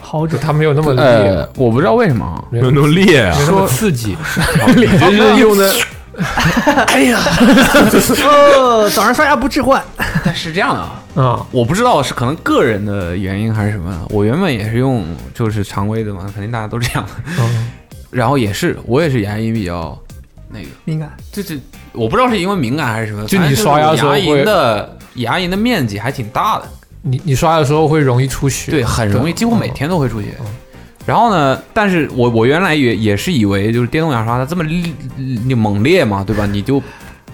[0.00, 0.40] 好转。
[0.40, 2.44] 它没有那么烈，呃，我不知道为什么啊。
[2.50, 4.16] 没有那么烈啊没有那么刺激。
[4.76, 5.72] 你这是用的
[6.88, 7.18] 哎呀，
[8.24, 9.82] 哦，早上刷牙不置换。
[10.24, 14.06] 但是这样的啊，啊，我不知道是可能个人的原因还是什么。
[14.10, 15.04] 我原本也是用
[15.34, 17.06] 就是常规的嘛，肯定大家都这样。
[17.38, 17.70] 嗯
[18.10, 19.96] 然后也是，我也是牙龈比较
[20.48, 21.56] 那个，敏感，就是
[21.92, 26.64] 我不知道是因为敏感还是什么，就你反正刷牙的时候牙龈的牙龈的面积还挺大的，
[27.02, 28.72] 你你刷的时候会容易出血。
[28.72, 30.34] 对，很容易，几乎每天都会出血。
[31.10, 36.46] 然后呢，但是我我原来也也是以为就是电动牙刷它这么厉你猛烈嘛，对吧？
[36.46, 36.80] 你就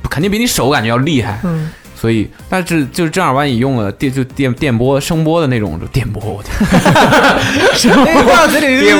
[0.09, 8.91] 肯定比你手感觉要厉害，嗯，所以但是就是正儿八经用了电就电电波声波的那种就电波，我天，哎，话到嘴里，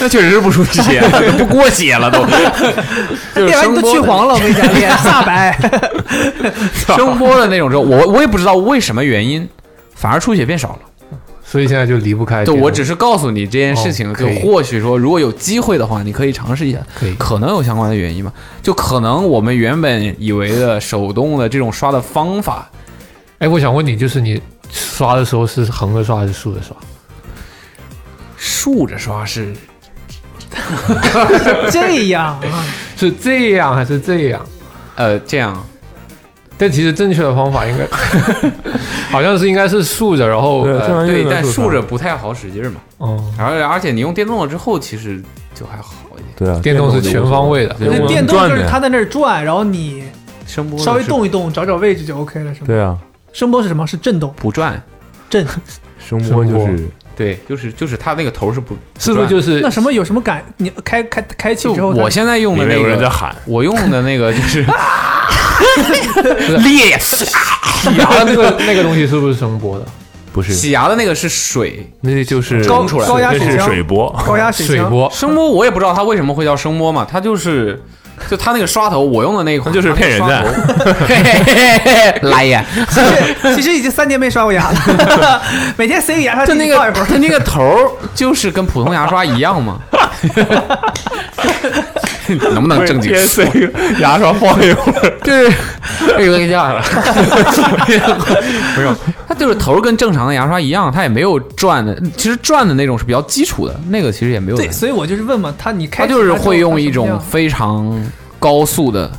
[0.00, 1.02] 那确实是不出血，
[1.36, 2.24] 不过血了都，
[3.34, 5.54] 就是练完你都声波的去黄了，我跟你讲，脸煞白。
[6.96, 9.46] 声波的那种之后，我我也不知道为什么原因，
[9.94, 10.78] 反而出血变少了。
[11.50, 18.30] 所以现在就离不开电对，我只是告诉你这件事情，就或许说，如果有机会的话，你可以尝试一下，可以可能有相关的原因嘛？
[18.62, 22.70] 就可能我们原本以为的手动的这种刷的方法，
[23.38, 24.38] 哎，我想问你，就是你
[24.70, 26.76] 刷的时候是横着刷还是竖着刷？
[28.36, 29.54] 竖着刷是
[31.72, 34.44] 这样啊，是这样还是这样？
[34.96, 35.66] 呃这样，
[36.58, 37.86] 但其实正确的方法应该
[39.10, 42.80] 好像是应该是竖着，然后呃对但竖着不太好使劲嘛。
[42.98, 45.22] 哦，而而且你用电动了之后，其实
[45.54, 46.28] 就还好一点。
[46.36, 50.04] 对啊，电动是全方位的电动那电动就是它在那儿转，然后你
[50.46, 52.66] 声波稍微动一动，找找位置就 OK 了，是吗？
[52.66, 52.96] 对啊，
[53.32, 53.86] 声波是什么？
[53.86, 54.80] 是震动，不转，
[55.30, 55.46] 震。
[55.98, 60.42] 声波就是对，就是就是它那个头是不是不是就是那什么有什么感？
[60.56, 64.64] 你开开开启之后，我现在用的那个，有人在喊，我用的那个就是
[66.64, 66.96] 裂
[67.78, 69.84] 洗牙的那个那个东西是不是声波的？
[70.32, 77.82] 不是，洗牙的那个是水那就是高出来高压水枪，水波，高压水枪，水波声波，我也不知道它为什么会叫声波嘛，它就是。
[78.30, 80.44] 就他那个刷头，我用的那一款就是骗人的
[82.28, 82.64] 来呀！
[82.90, 83.06] 其实
[83.56, 85.42] 其实已经三年没刷过牙了，
[85.76, 87.06] 每天塞个牙刷就那个进去放一会儿。
[87.06, 89.78] 它那个头就是跟普通牙刷一样嘛，
[92.52, 93.44] 能不能正经说？
[94.00, 95.46] 牙刷放一会儿，就是
[96.16, 96.82] 哎呦我给架了，
[98.74, 98.94] 不用，
[99.26, 107.98] 它就是头跟正常的牙刷一样，它也没有转的，其实转的那种是比较基础的，那个其实也没有对，所以我就是问嘛，他你开它就是会用一种非常
[108.38, 109.10] 高速的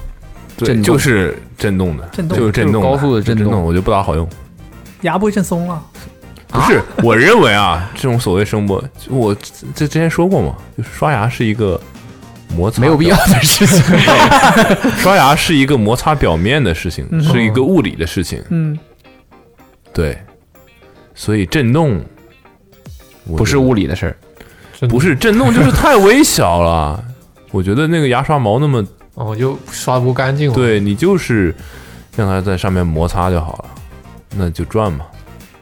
[0.57, 4.27] 对，震动就是震动的，震动就是震动就是高速的震动震动，我觉得不大好用。
[5.01, 5.81] 牙不会震松了。
[6.47, 9.35] 不是，我认为啊，这种所谓声波，我
[9.75, 11.79] 这之前说过嘛，就是刷牙是一个
[12.55, 13.83] 摩擦，没有必要的事情。
[14.97, 18.77] 刷牙是一个摩擦表面的事情，嗯是一个物理的事情，嗯，
[19.93, 20.17] 对，
[21.13, 22.03] 所以震动
[23.27, 27.03] 我不是觉得物理的事儿，不是震动，就是太微小了。
[27.51, 28.83] 我觉得那个牙刷毛那么，
[29.19, 30.55] 哦，就刷不干净了。
[30.55, 31.53] 对你就是
[32.15, 33.65] 让它在上面摩擦就好了，
[34.35, 35.05] 那就转嘛。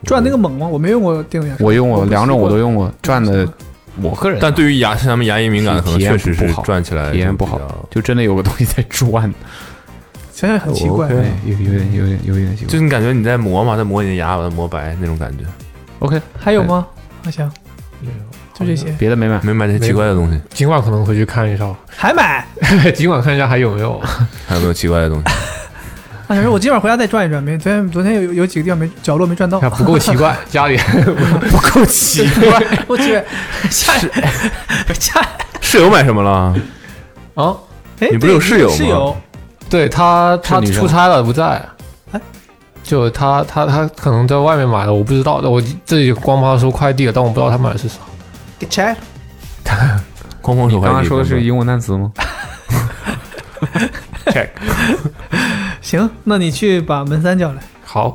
[0.04, 0.68] 转那个猛吗？
[0.68, 3.52] 我没用过电动牙刷，我用过两种，我都用过，转的。
[4.00, 9.34] 我个人但对于牙他们牙龈敏感的，可能确实是转起来体验不好就真的有个东西在转，
[10.32, 11.08] 想想很奇怪。
[11.08, 12.72] 对，有有点有点有点奇怪。
[12.72, 15.44] 就是你感觉你在磨嘛，在磨你的牙，把它磨白那种感觉。
[15.98, 16.86] OK，还有吗？
[17.26, 17.52] 阿翔，
[18.60, 19.40] 就这些，别的没买。
[19.44, 22.46] 没买那些奇怪的东西，今晚可能回去看一下，还买？
[22.96, 24.02] 今晚看一下还有没有。
[24.48, 25.24] 还有没有奇怪的东西？
[26.28, 29.62] 阿翔说：“我今晚回家再转一转，没昨天昨天有有几个地方没角落没转到。
[29.62, 30.78] 看，不够奇怪， 家里。
[31.50, 32.62] 不够奇怪。
[32.86, 33.14] 我去，
[33.70, 33.94] 下
[35.00, 35.26] 下，
[35.62, 36.54] 室友买什么了？
[37.36, 37.56] 啊，
[38.02, 38.76] 哎，你不是有室友吗？
[38.76, 39.16] 室友。
[39.70, 41.64] 对他他出差了不在。
[42.12, 42.20] 哎，
[42.84, 45.40] 就他他他可能在外面买的，我不知道。
[45.40, 48.00] 的，我这里光帮他收快递了，但我不知道他买的是啥。
[48.60, 48.98] 给拆了。
[50.42, 50.94] 哐哐手快递。
[50.94, 52.12] 刚刚说的是英文单词吗？
[54.28, 54.50] check。
[55.82, 57.62] 行，那你去把门三叫来。
[57.84, 58.14] 好，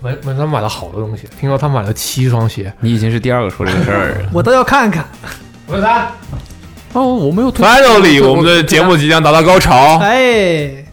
[0.00, 2.72] 门门三买了好多东西，听说他买了七双鞋。
[2.80, 4.28] 你已经是第二个说这个事儿了。
[4.32, 5.04] 我倒要看看。
[5.66, 6.08] 门三，
[6.92, 10.84] 哦，我没有推 Finally，我们的节目即将达到高潮，哎，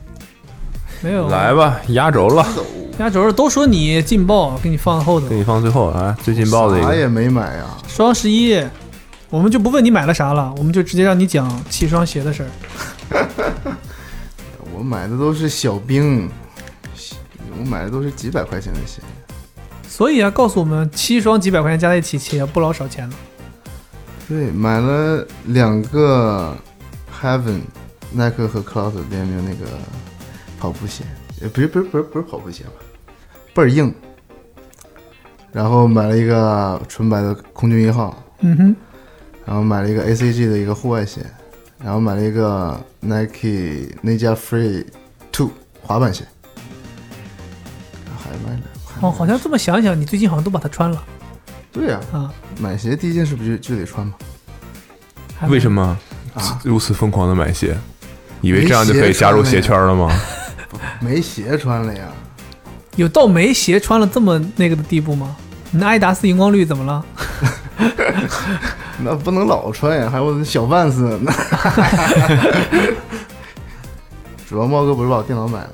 [1.01, 2.45] 没有来吧，压轴了，
[2.99, 5.35] 压轴都说你劲爆，给你放后头给。
[5.35, 7.07] 你放最后啊，最劲爆的一啥也。
[7.07, 8.59] 没买呀，双十一，
[9.29, 12.49] 我们就不问你买了啥了，我们就直接让你讲七双鞋的事儿。
[14.73, 16.29] 我买的都是小兵，
[17.59, 19.01] 我买的都是几百块钱的鞋。
[19.87, 23.15] 所以啊，告诉我们七双几百块钱加在一起，且不老少钱了。
[24.27, 26.55] 对，买了两个
[27.21, 27.61] Heaven，
[28.11, 29.71] 耐克和 Cloud 联名那个
[30.59, 31.03] 跑步鞋，
[31.41, 32.71] 呃，不是不是不是不是跑步鞋吧，
[33.57, 33.91] 倍儿硬。
[35.51, 38.75] 然后买了一个纯白的空军一号，嗯哼，
[39.43, 41.25] 然后买了一个 ACG 的一个户外鞋，
[41.83, 44.85] 然后买了一个 Nike Ninja Free
[45.31, 45.49] Two
[45.81, 46.25] 滑板鞋，
[48.19, 48.61] 还买了。
[49.01, 51.03] 哦，好像这么想想，你最近好像都把它穿了
[51.71, 52.31] 对呀、啊。
[52.59, 54.13] 买鞋第一件事不就就得穿吗？
[55.49, 55.97] 为什么
[56.35, 57.75] 啊如此疯狂的买鞋？
[58.41, 60.11] 以为这样就可以加入鞋圈了吗？
[61.01, 62.07] 没鞋穿了呀。
[62.97, 65.35] 有到没鞋穿了这么那个的地步吗？
[65.71, 67.05] 你那阿迪达斯荧光绿怎么了？
[68.99, 71.31] 那不能老穿呀，还有我的小万斯呢。
[74.49, 75.69] 主要猫哥不是把我电脑买了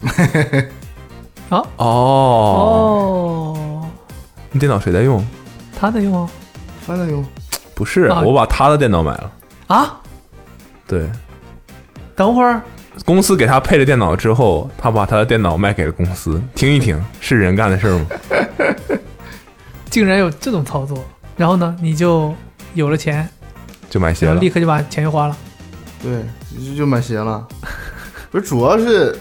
[0.00, 0.12] 吗？
[1.50, 3.86] 哦，哦，
[4.50, 5.24] 你电脑谁在用？
[5.80, 6.28] 他在用啊
[6.86, 7.24] 他在用。
[7.74, 9.32] 不是，啊我把他的电脑买了。
[9.68, 9.98] 啊！
[10.86, 11.08] 对，
[12.16, 12.60] 等会儿
[13.04, 16.40] 公司给他配了电脑之后，他把他的电脑卖给了公司。
[16.54, 18.06] 听一听，是人干的事儿吗？
[19.90, 21.04] 竟然有这种操作，
[21.36, 22.34] 然后呢，你就
[22.74, 23.28] 有了钱，
[23.88, 24.34] 就买鞋了。
[24.34, 25.36] 立刻就把钱就花了。
[26.02, 26.22] 对，
[26.66, 27.46] 就就买鞋了。
[28.30, 29.16] 不是，主要是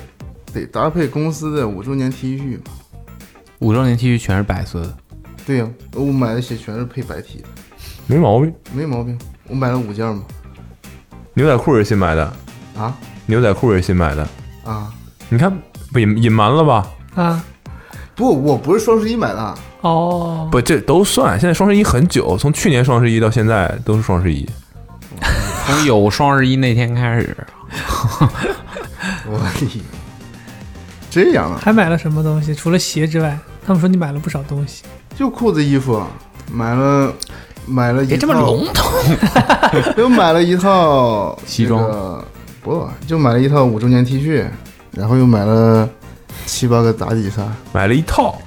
[0.53, 2.63] 得搭配公司的五周年 T 恤嘛。
[3.59, 4.97] 五周年 T 恤全是白色的，
[5.45, 7.45] 对呀、我买的鞋全是配白 T 的，
[8.05, 8.53] 没毛病。
[8.73, 9.17] 没毛病。
[9.47, 10.23] 我买了五件嘛。
[11.33, 12.23] 牛仔裤是新买的，
[12.77, 12.95] 啊
[13.27, 14.27] 牛仔裤也新买的。
[14.65, 14.91] 啊！
[15.29, 15.55] 你看，
[15.93, 16.87] 不隐隐瞒了吧？
[17.15, 17.43] 啊，
[18.15, 21.39] 不，我不是双十一买的，哦，不，这都算。
[21.39, 24.47] 现在双十一很久，从去年双十一到现在都是双十一。
[25.65, 27.35] 从有双十一那天开始，
[29.25, 29.45] 我的
[31.09, 32.55] 这样啊，还买了什么东西？
[32.55, 34.83] 除了鞋之外，他们说你买了不少东西。
[35.15, 36.01] 就裤子、衣服，
[36.51, 37.13] 买了
[37.65, 38.91] 买了一套，别这么笼统。
[39.97, 42.25] 又买了一套西装这个
[42.67, 44.45] 不，就买了一套五周年 T 恤，
[44.91, 45.87] 然后又买了
[46.45, 48.37] 七八个打底衫，买了一套，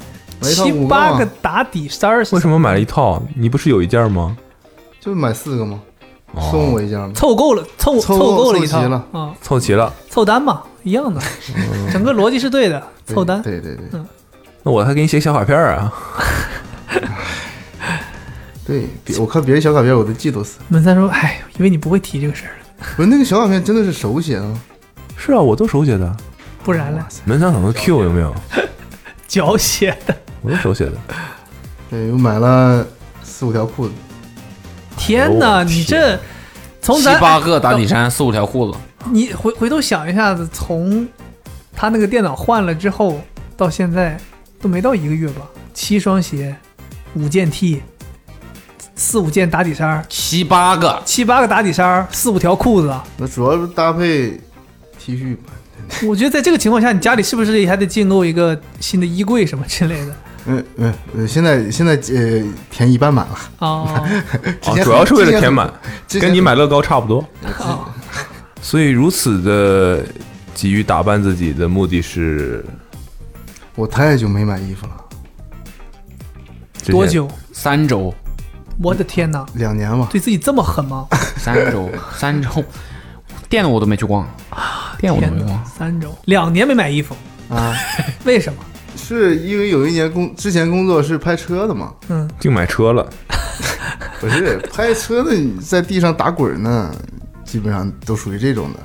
[0.42, 3.22] 买一套七八个打底衫儿，为什么买了一套？
[3.34, 4.36] 你不是有一件吗？
[5.00, 5.80] 就买四个吗？
[6.32, 7.10] 哦送我一件吗？
[7.14, 7.64] 凑够了？
[7.78, 9.94] 凑凑够了一套凑齐了啊，凑齐了。
[10.10, 11.20] 凑单嘛，一样的，
[11.90, 13.40] 整个逻辑是对的，对凑单。
[13.40, 14.00] 对对对
[14.62, 15.90] 那我还给你写小卡片啊。
[18.66, 18.86] 对，
[19.18, 20.58] 我看别人小卡片我都嫉妒死。
[20.68, 22.66] 门三说：“哎，因为你不会提这个事儿了，
[22.96, 24.60] 不是那个小卡片真的是手写的吗？
[25.16, 26.16] 是啊，我都手写的。
[26.62, 27.06] 不然呢？
[27.24, 28.34] 门三可能 Q 有没有？
[29.28, 30.16] 脚写的。
[30.42, 30.92] 我都手写的。
[31.90, 32.86] 对，我买了
[33.22, 33.94] 四五条裤子，
[34.96, 36.18] 天哪，哎呦你这
[36.80, 38.78] 从七咱八个打底衫，四五条裤子，
[39.10, 41.06] 你回回头想一下子，从
[41.74, 43.20] 他那个电脑换了之后
[43.56, 44.18] 到现在
[44.60, 45.42] 都没到一个月吧？
[45.74, 46.56] 七双鞋，
[47.14, 47.82] 五件 T，
[49.00, 51.02] 四五件打底衫儿，七八个。
[51.06, 52.94] 七八个打底衫儿，四五条裤子。
[53.16, 54.38] 那主要是搭配
[54.98, 55.52] T 恤吧。
[56.06, 60.16] 我觉得在这个情况下，你家里是不是也还得进购一个新的衣柜什么之类的？
[60.44, 64.06] 嗯嗯呃，现在现在呃填一半满了， 哦，
[64.84, 65.72] 主要是为了填满，
[66.20, 67.26] 跟你买乐高差不多。
[67.58, 67.88] 哦
[68.60, 70.04] 所以如此的
[70.54, 72.62] 急于打扮自己的目的是
[73.74, 74.92] 我太久没买衣服了，
[76.90, 77.06] 多？
[77.06, 77.26] 久？
[77.52, 78.14] 三周，
[78.82, 80.08] 我的天哪，两年吧。
[80.10, 81.06] 对自己这么狠吗？
[81.36, 82.48] 三周，三周，
[83.48, 84.26] 店我都没去逛，
[84.98, 87.14] 店我都没逛。，三周，两年没买衣服，
[87.50, 87.74] 啊，
[88.24, 88.58] 为什么？
[88.96, 93.08] 是因为有一年工之前工作是拍车的嘛，嗯，净买车了，
[94.20, 96.90] 不是拍车的，你在地上打滚呢，
[97.44, 98.80] 基本上都属于这种的。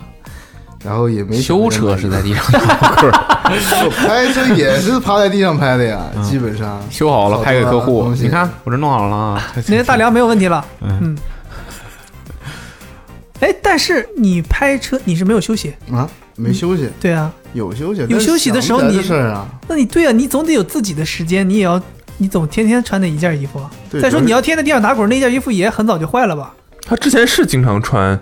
[0.86, 6.80] 然后也没修车是在地上我拍 车也是趴在地上拍的呀，基本上。
[6.92, 8.14] 修好了，拍给客户。
[8.22, 10.64] 你看我这弄好了啊， 那个大梁没有问题了。
[10.82, 11.18] 嗯。
[13.42, 21.82] 哎，但是你拍车你是没有休息，啊，没休息，对啊，有休息，有休息的时候你事儿啊，那你对啊，你总得有自己的时间，你也要，
[22.18, 23.70] 你总天天穿那一件衣服啊。
[24.02, 26.54] 再说你要天天在地上打滚，那件衣服也很早就坏了吧？
[26.88, 28.20] 他之前是经常穿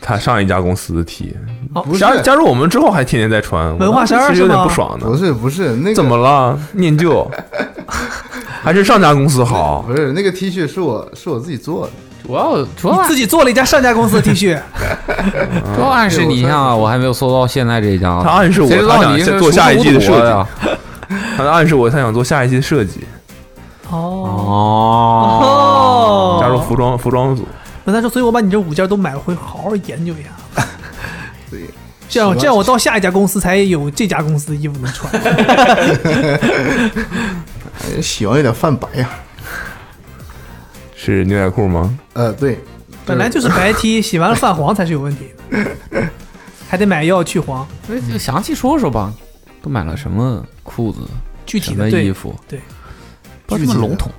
[0.00, 1.36] 他上一家公司的 T，
[1.74, 5.06] 哦加加入我们之后还天天在穿，文化十二我当时其实有点不爽的。
[5.06, 6.58] 不是不是那个怎么了？
[6.72, 7.28] 念旧？
[8.62, 9.82] 还是上家公司好？
[9.86, 11.92] 不是那个 T 恤是我是我自己做的，
[12.26, 14.58] 主要主要自己做了一家上家公司的 T 恤，
[15.74, 18.20] 主要暗示你一下啊，我还没有搜到现在这一家。
[18.22, 20.46] 他暗示我他想道你做下一季的设计呀？
[21.36, 23.04] 他暗示我他想做下一季的设计，
[23.90, 27.46] 哦哦，哦，加入服装服装组。
[27.86, 30.64] 那他说，所以我把你这五件都买，回好好研究一下。
[31.48, 31.60] 对，
[32.08, 35.12] 这样这样，我到下一家公司才有这家公司的衣服能穿。
[37.78, 39.08] 哎洗完有点泛白呀。
[40.96, 41.96] 是牛仔裤吗？
[42.14, 42.58] 呃，对，
[43.04, 46.02] 本来就是白 T，洗完了泛黄才是有问题的，
[46.68, 47.64] 还得买药去黄。
[47.86, 49.14] 那就详细说说吧，
[49.62, 50.98] 都买了什么裤子、
[51.44, 52.34] 具体的衣服？
[52.48, 52.60] 对，
[53.46, 54.10] 不要这么笼统。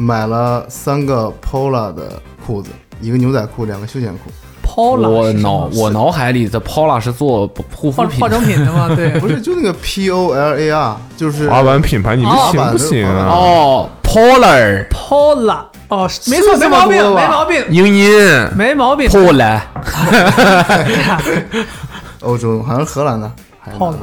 [0.00, 2.70] 买了三个 Pola 的裤子，
[3.02, 4.30] 一个牛仔裤，两个休闲裤。
[4.66, 8.18] Paula 我脑我脑海里的 Paula 是做护肤品。
[8.18, 8.88] 化化妆品的吗？
[8.96, 13.26] 对， 不是，就那个 P O L A R，就是滑板品牌你们哦行不行啊？
[13.28, 14.86] 哦，Polar。
[14.88, 18.48] Paula 哦，没错，没毛病，没毛病，英音。
[18.56, 19.10] 没毛病。
[19.10, 19.60] Polar
[22.22, 23.30] 欧洲，好像是荷兰的，
[23.60, 23.98] 还是哪 Paula 的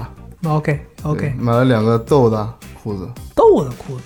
[0.49, 2.47] OK 对 OK，买了两个豆的
[2.83, 4.03] 裤子，豆的裤子，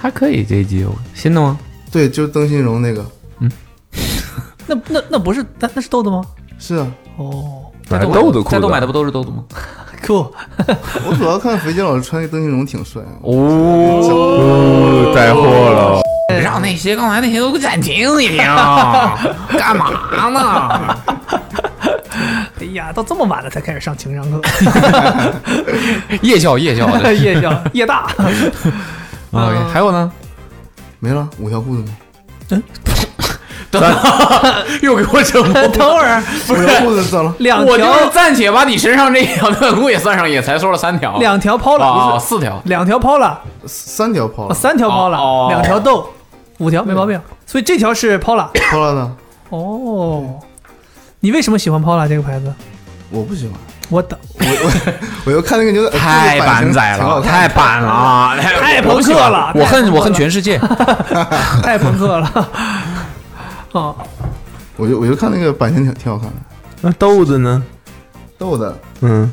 [0.00, 1.58] 还可以这一季哦，新的吗？
[1.92, 3.04] 对，就是邓新荣那个，
[3.40, 3.50] 嗯
[4.66, 6.22] 那那那不是那那是豆豆吗？
[6.58, 6.86] 是啊，
[7.16, 9.44] 哦买豆豆裤子，在都买的不都是豆豆吗？
[10.06, 10.30] cool，
[11.06, 16.00] 我主要看肥杰老师穿那邓新荣挺帅，哦，哦，带货了。
[16.40, 19.90] 让那些刚才那些都给暂停一停，干嘛
[20.30, 20.96] 呢？
[22.60, 24.40] 哎呀，到这么晚了才开始上情商课，
[26.22, 27.12] 夜校夜校的。
[27.14, 28.08] 夜校夜大，
[29.32, 30.10] 啊，还有呢？
[30.98, 31.88] 没了五条裤子吗？
[34.82, 35.52] 又给我整懵。
[35.70, 37.34] 等会儿五条裤子怎么了？
[37.38, 41.16] 两我就是条暂且把你身上这条短裤也算上，也才说了三条。
[41.18, 42.60] 两条是四条。
[42.64, 46.10] 两条 Paula，三条 Pola，哦三条 Paula，哦两条豆，
[46.58, 47.20] 五条没毛病。
[47.46, 48.50] 所以这条是 Paula。
[48.52, 49.12] Pola 的，
[49.50, 50.40] 哦，
[51.20, 52.52] 你为什么喜欢 Paula 这个牌子？
[53.10, 53.54] 我不喜欢，
[53.90, 54.92] 我的我我
[55.26, 60.56] 我又看那个牛仔，太板仔了，太板了，太朋克了我恨我恨全世界。
[61.62, 62.48] 太朋克了。
[63.72, 63.96] 哦，
[64.76, 66.36] 我就我就看那个版型挺挺好看的，
[66.80, 67.62] 那豆子呢？
[68.38, 68.74] 豆子。
[69.00, 69.30] 嗯，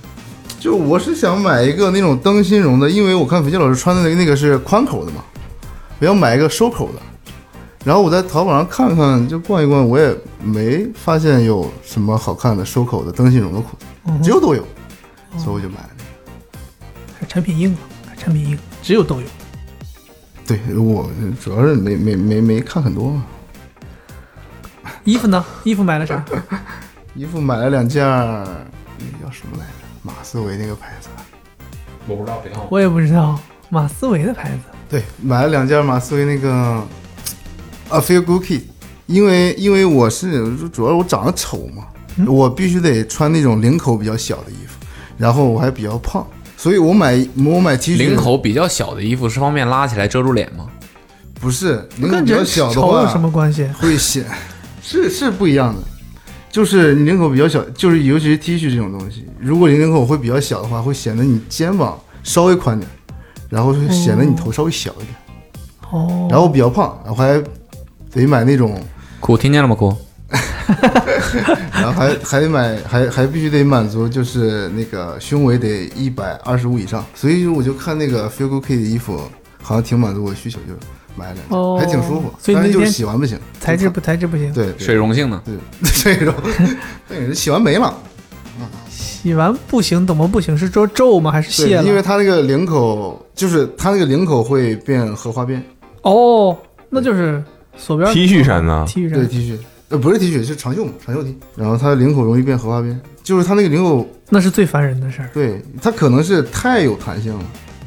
[0.59, 5.21] 就我是想买一个那种灯芯绒的，因为我看肥杰老师穿的那个那个是宽口的嘛，
[5.99, 6.99] 我要买一个收口的。
[7.87, 10.13] 然后我在淘宝上看看，就逛一逛，我也
[10.43, 13.85] 没发现有什么好看的收口的灯芯绒的裤子，
[14.21, 14.61] 只有都有，
[15.37, 17.27] 所以我就买了那个。
[17.27, 17.71] 产品硬
[18.05, 19.27] 啊，产品硬，只有豆有。
[20.45, 21.09] 对我
[21.41, 23.25] 主要是没没没没看很多嘛，
[25.05, 25.45] 衣服呢？
[25.63, 26.25] 衣服买了啥？
[27.15, 29.71] 衣服买了两件，那个叫什么来着？
[30.01, 31.07] 马思唯那个牌子。
[32.05, 34.59] 我不知道，别看我也不知道，马思唯的牌子。
[34.89, 36.85] 对，买了两件马思唯那个
[37.89, 38.61] 啊 Feel Good Kid，
[39.05, 41.85] 因为因为我是主要我长得丑嘛，
[42.27, 44.85] 我必须得穿那种领口比较小的衣服，
[45.17, 46.25] 然后我还比较胖，
[46.57, 50.67] 所以我买我买 T 恤领口比较小的衣服是方便拉起来遮住脸吗？
[51.39, 53.67] 不是领口比较跟人小的话丑有什么关系？
[53.79, 54.25] 会显
[54.81, 55.81] 是是不一样的。
[56.49, 62.89] 就是你领口比较小，就是尤其是 T 恤这种东西，如果你领口会比较小的话，会显得你肩膀稍微宽点，
[63.49, 65.09] 然后会显得你头稍微小一点。
[65.91, 67.39] 哦，然后比较胖，我还
[68.11, 68.79] 得买那种，
[69.19, 69.75] 哭，听见了吗？
[69.75, 69.95] 哭。
[71.71, 77.05] 然后还还得买，还还必须得满足，就是那个胸围得一百二十五以上。
[77.15, 79.21] 所以我就看那个 Feel Good Kid 的衣服，
[79.61, 80.73] 好像挺满足我的需求，就
[81.15, 82.33] 买了两件，哦还挺舒服。
[82.53, 84.51] 但是就是所以那天洗完不行，材质不材质不行。
[84.51, 85.55] 对对水溶性的，对
[85.85, 86.33] 水溶，
[87.07, 87.93] 对，洗完没了。
[88.89, 90.57] 洗洗完不行，怎么不行？
[90.57, 91.31] 是说皱吗？
[91.31, 91.83] 还是对卸，了？
[91.83, 95.63] 因为它那个领口，就是它那个领口会变荷花边。
[96.01, 96.57] 哦，
[96.89, 97.43] 那就是
[97.77, 99.57] 锁边 T 恤衫呢？T 恤衫对，T 恤，
[99.89, 101.37] 呃，不是 T 恤，是长袖嘛，长袖 T。
[101.55, 107.43] 然后它的领口容易变荷花边，就是它那个领口，那是最烦人的事儿，对它可能是太有弹性了，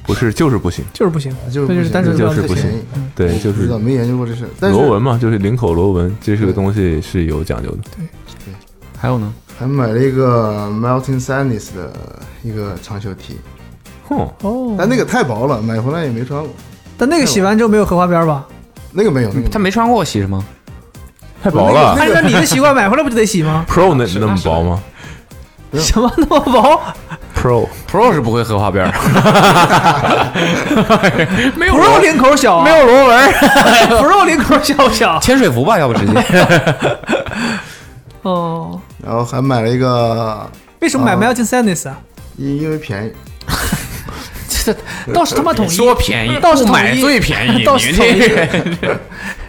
[0.07, 0.85] 不是，就是不行。
[0.93, 1.35] 就是不行。
[1.53, 2.83] 就是这就是单纯就是不行便宜
[3.15, 4.47] 对，就是不知道，没研究过这事。
[4.59, 7.79] 但是螺纹嘛，就是领口螺纹，这是个东西是有讲究的。
[7.97, 8.07] 对
[8.45, 8.55] 对
[8.99, 9.33] 还有呢？
[9.59, 11.93] 还买了一个 Melting Sadness 的
[12.43, 13.37] 一个长袖 T，
[14.09, 16.51] 哼，哦，但那个太薄了，买回来也没穿过。
[16.97, 18.47] 但那个洗完之后没有荷花边吧？
[18.93, 20.45] 那个没有，那个他没穿过，洗什么？
[21.43, 23.65] 太薄了按照你的习惯买回来不就得洗吗？
[23.69, 24.79] Pro 那那么薄吗
[25.73, 26.81] 什么那么薄
[27.35, 28.93] ？？Pro Pro 是不会荷花边儿，
[31.57, 33.31] 没有 Pro 领口小啊，没有螺纹，
[34.03, 35.19] Pro 领口小不小？
[35.21, 36.13] 潜水服吧，要不直接。
[38.23, 41.99] 哦，然后还买了一个，为什么买啊 Melting Sadness 啊？
[42.37, 43.13] 因因为便宜，
[45.13, 48.29] 倒是他妈统一，说便宜， 倒是买一最便宜， 倒是统一这
[48.87, 49.01] 个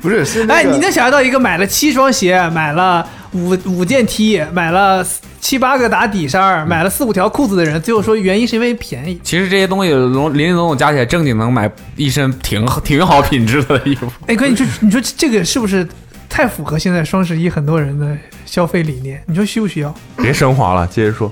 [0.02, 5.06] 不是是那哎，你能想象到一个买了七双鞋，买了五五件 T，买了
[5.40, 9.20] 七八个打底衫，买了四五条裤子的人，最后说原因是因为便宜。
[9.24, 14.12] 其实这些东西笼林林总总加起来，正经能买一身挺好挺好品质的衣服。
[14.28, 15.88] 哎，哥，你说你说这个是不是
[16.28, 19.22] 太符合现在双十一很多人的消费理念？
[19.28, 19.94] 你说需不需要？
[20.18, 21.32] 别升华了，接着说。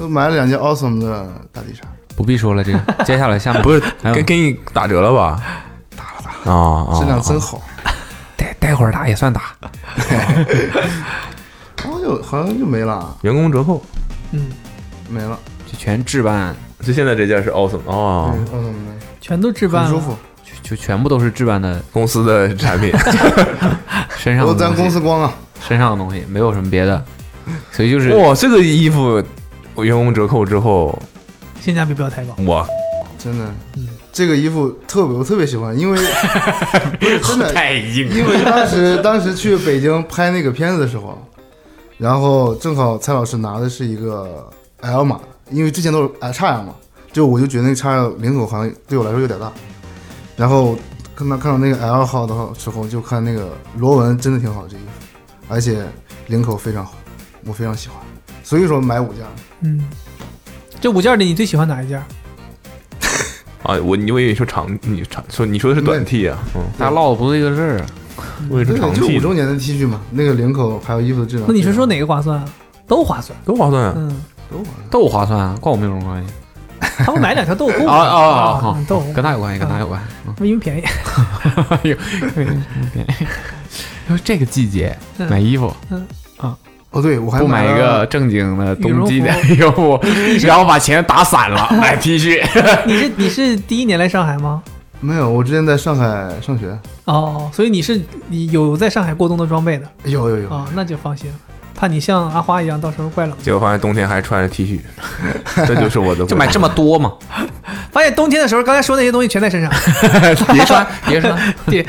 [0.00, 1.86] 我买了两件 Awesome 的打底衫，
[2.16, 3.82] 不必说了，这个 接下来下面不是
[4.14, 5.42] 给给你打折了吧？
[5.94, 6.12] 打了
[6.44, 6.98] 打啊啊！
[6.98, 7.60] 质量真好。
[8.36, 9.54] 待待会儿打也算打，
[11.82, 13.82] 好像就好像就没了，员工折扣，
[14.32, 14.50] 嗯，
[15.08, 15.38] 没了。
[15.70, 20.16] 就全置办，就现在这件是 Awesome 哦，对，Awesome 的全都置办了，很舒服，
[20.62, 22.90] 就全部都是置办的公司的产品。
[24.16, 25.32] 身上的都咱东西公司光啊。
[25.60, 27.04] 身上的东西，没有什么别的，
[27.70, 29.22] 所以就是哇，这个衣服我
[29.76, 30.96] 员工折扣之后，
[31.60, 32.34] 性价比不要太高。
[32.38, 32.66] 我
[33.18, 33.46] 真的，
[34.12, 35.98] 这个衣服特别我特别喜欢，因为
[36.98, 38.08] 不 是真的，太硬。
[38.08, 41.18] 因为当时当时去北京拍那个片子的时候，
[41.98, 44.50] 然后正好蔡老师拿的是一个
[44.80, 46.74] L 码，因为之前都是 X L 嘛，
[47.12, 49.52] 就我就觉得那个 X L 领口好像对我来说有点大，
[50.36, 50.76] 然后
[51.14, 55.06] 看到看到那个 L 号的时候，就看那个螺纹真的挺好，这衣服，
[55.46, 55.84] 而且
[56.28, 56.94] 领口非常好，
[57.44, 57.98] 我非常喜欢，
[58.42, 59.26] 所以说买五件。
[59.62, 59.80] 嗯，
[60.80, 61.98] 这五件里你最喜欢哪一件？
[63.62, 66.38] 啊，我你我以为你说长，你长说你说的是短 T 啊？
[66.54, 67.86] 嗯，大家唠的不是一个事儿啊。
[68.48, 71.46] 我以为对是长，就 T 呢五周年的 T 恤嘛，那个领口还有衣服的质量。
[71.48, 72.44] 那你是说哪个划算啊？
[72.86, 73.38] 都划算。
[73.44, 73.94] 都划算啊！
[73.96, 74.88] 嗯，都划算？
[74.90, 76.32] 都划算啊，关我们有什么关系？
[77.04, 80.06] 他们买两条豆腐 啊啊啊啊嗯豆蔻跟他有关系，跟他有关系。
[80.26, 80.82] 嗯因为便宜。
[81.84, 81.96] 有
[84.16, 85.74] 说这个季节嗯买衣服，
[86.90, 90.00] 哦，对，我还不买一个正经的冬季的服羽绒服，
[90.44, 92.42] 然后把钱打散了买 T 恤。
[92.84, 94.62] 你是你是第一年来上海吗？
[95.00, 101.36] 没有，我之前在上海上学，哦，所以你是你有在上海过冬的装备的有有有，哦，那就放心了。
[101.80, 103.34] 怕你像阿花一样，到时候怪冷。
[103.42, 104.78] 结果发现冬天还穿着 T 恤，
[105.66, 106.24] 这就是我的。
[106.28, 107.14] 就买这么多嘛？
[107.90, 109.72] 发现冬天的时候，刚才说那些东西全在身上。
[110.52, 111.54] 别穿，别穿。
[111.64, 111.86] 对，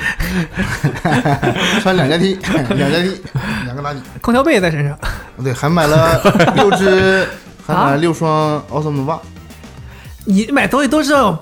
[1.82, 2.40] 穿两件 T，
[2.70, 3.22] 两件 T，
[3.66, 4.00] 两个打底。
[4.22, 4.98] 空调被也在身上。
[5.44, 6.22] 对，还买了
[6.56, 7.28] 六只，
[7.68, 9.20] 还买啊了六双 Awesome 的袜。
[10.24, 11.38] 你买东西都是要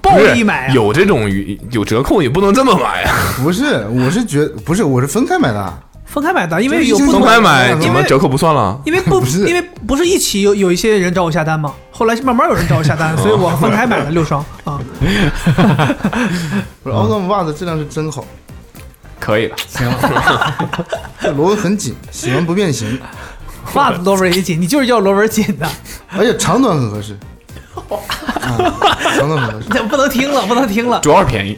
[0.00, 0.72] 暴力买啊！
[0.72, 1.28] 有这种
[1.72, 3.12] 有折扣，也不能这么买啊！
[3.42, 5.82] 不是，我是觉不是，我是分开买的。
[6.12, 8.80] 分开买的，因为有分开买因为怎么折扣不算了？
[8.84, 14.80] 因为不 不是因为不是一起有有一些人找我下单嘛，后来是慢慢有人找我下单，所以我分开买了六双啊。
[16.82, 18.24] 不是 Awesome 袜子质量是真好，
[19.20, 19.94] 可以了，行了。
[21.20, 23.00] 这 螺纹很紧，洗完不变形，
[23.74, 25.68] 袜子螺纹也紧，你就是要螺纹紧的，
[26.18, 27.16] 而且长短很合适。
[27.88, 27.96] 啊，
[29.16, 29.68] 长短很合适。
[29.70, 30.98] 这不能听了，不能听了。
[31.00, 31.56] 主要是便宜。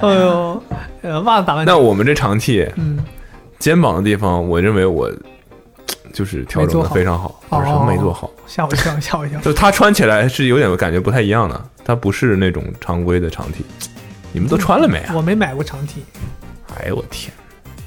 [0.00, 0.62] 哎呦，
[1.02, 3.04] 呃，袜子打完那我们这长 T 嗯，
[3.58, 5.10] 肩膀的地方，我认为我
[6.12, 9.40] 就是调整的非常好，什么没做好，吓我一跳，吓我一跳。
[9.42, 13.64] 就它穿起来是有点感觉不太一样的，它不是那种常规的长 T。
[14.32, 15.14] 你们都穿了没啊？
[15.14, 16.04] 我没买过长 T，
[16.78, 17.32] 哎呦我天，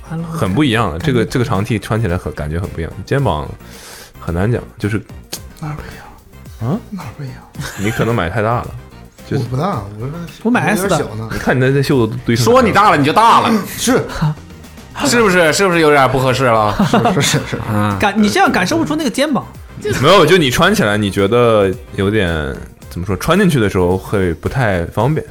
[0.10, 1.00] 完了，很不一样的。
[1.00, 3.48] 这个这个长 T 穿起来很感觉很不一样，肩膀
[4.20, 4.98] 很难讲，就是
[5.60, 6.72] 哪儿不一样？
[6.72, 7.38] 啊，哪儿不一样？
[7.78, 8.83] 你可能买太大了，就是
[9.32, 10.08] 我不大，我
[10.44, 11.30] 我买 S 的点小呢。
[11.32, 14.04] 你看你那那袖子都堆成说你大了你就大了， 是
[15.06, 15.52] 是不是？
[15.52, 16.76] 是不是有点不合适了？
[16.86, 19.46] 是是是是，嗯，感你这样感受不出那个肩膀。
[20.02, 22.56] 没有，就你穿起来你觉得有点
[22.90, 23.18] 怎么说？
[23.18, 25.26] 穿进去的时候会不太方便，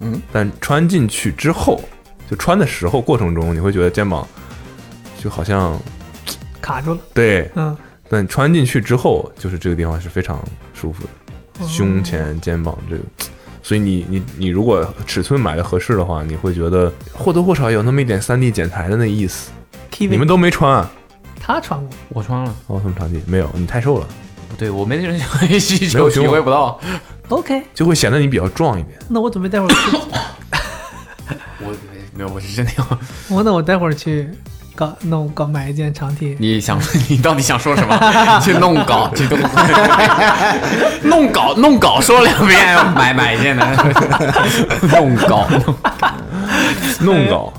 [0.00, 1.80] 嗯，但穿进去之后，
[2.28, 4.26] 就穿的时候过程中，你会觉得肩膀
[5.22, 5.78] 就好像
[6.60, 7.00] 卡住了。
[7.14, 7.74] 对，嗯，
[8.10, 10.42] 但穿进去之后，就是这个地方是非常
[10.74, 11.17] 舒服的，哦
[11.66, 13.02] 胸前、肩膀这个。
[13.62, 19.50] 所以你你你如果尺寸买的合适的话，你会觉得或多或少有那么一点三 D 剪裁的那意思。
[19.98, 20.90] 你们都没穿啊？
[21.40, 24.06] 他穿过，我穿了，哦，这么场景没有，你太瘦了，
[24.48, 26.78] 不对我没那种需求，没有胸体会不到。
[27.28, 28.98] OK，就会显得你比较壮一点。
[29.08, 29.96] 那我准备待会儿去，
[31.60, 31.74] 我
[32.14, 32.98] 没有，我是真的要。
[33.36, 34.30] 我那我待会儿去
[34.78, 36.36] 搞弄搞买一件长 T。
[36.38, 37.98] 你想， 你到底想说什么？
[38.40, 39.40] 去弄搞， 去弄
[41.02, 43.66] 弄搞，弄搞说两遍，买买一件的，
[44.92, 45.48] 弄搞，
[47.00, 47.52] 弄搞，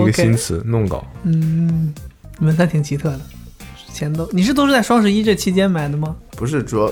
[0.00, 1.04] 一个新词，弄搞。
[1.24, 1.92] 嗯，
[2.38, 3.20] 你们还挺奇特的，
[3.86, 6.16] 之前都你是都是在双十一这期间买的吗？
[6.38, 6.90] 不是主要，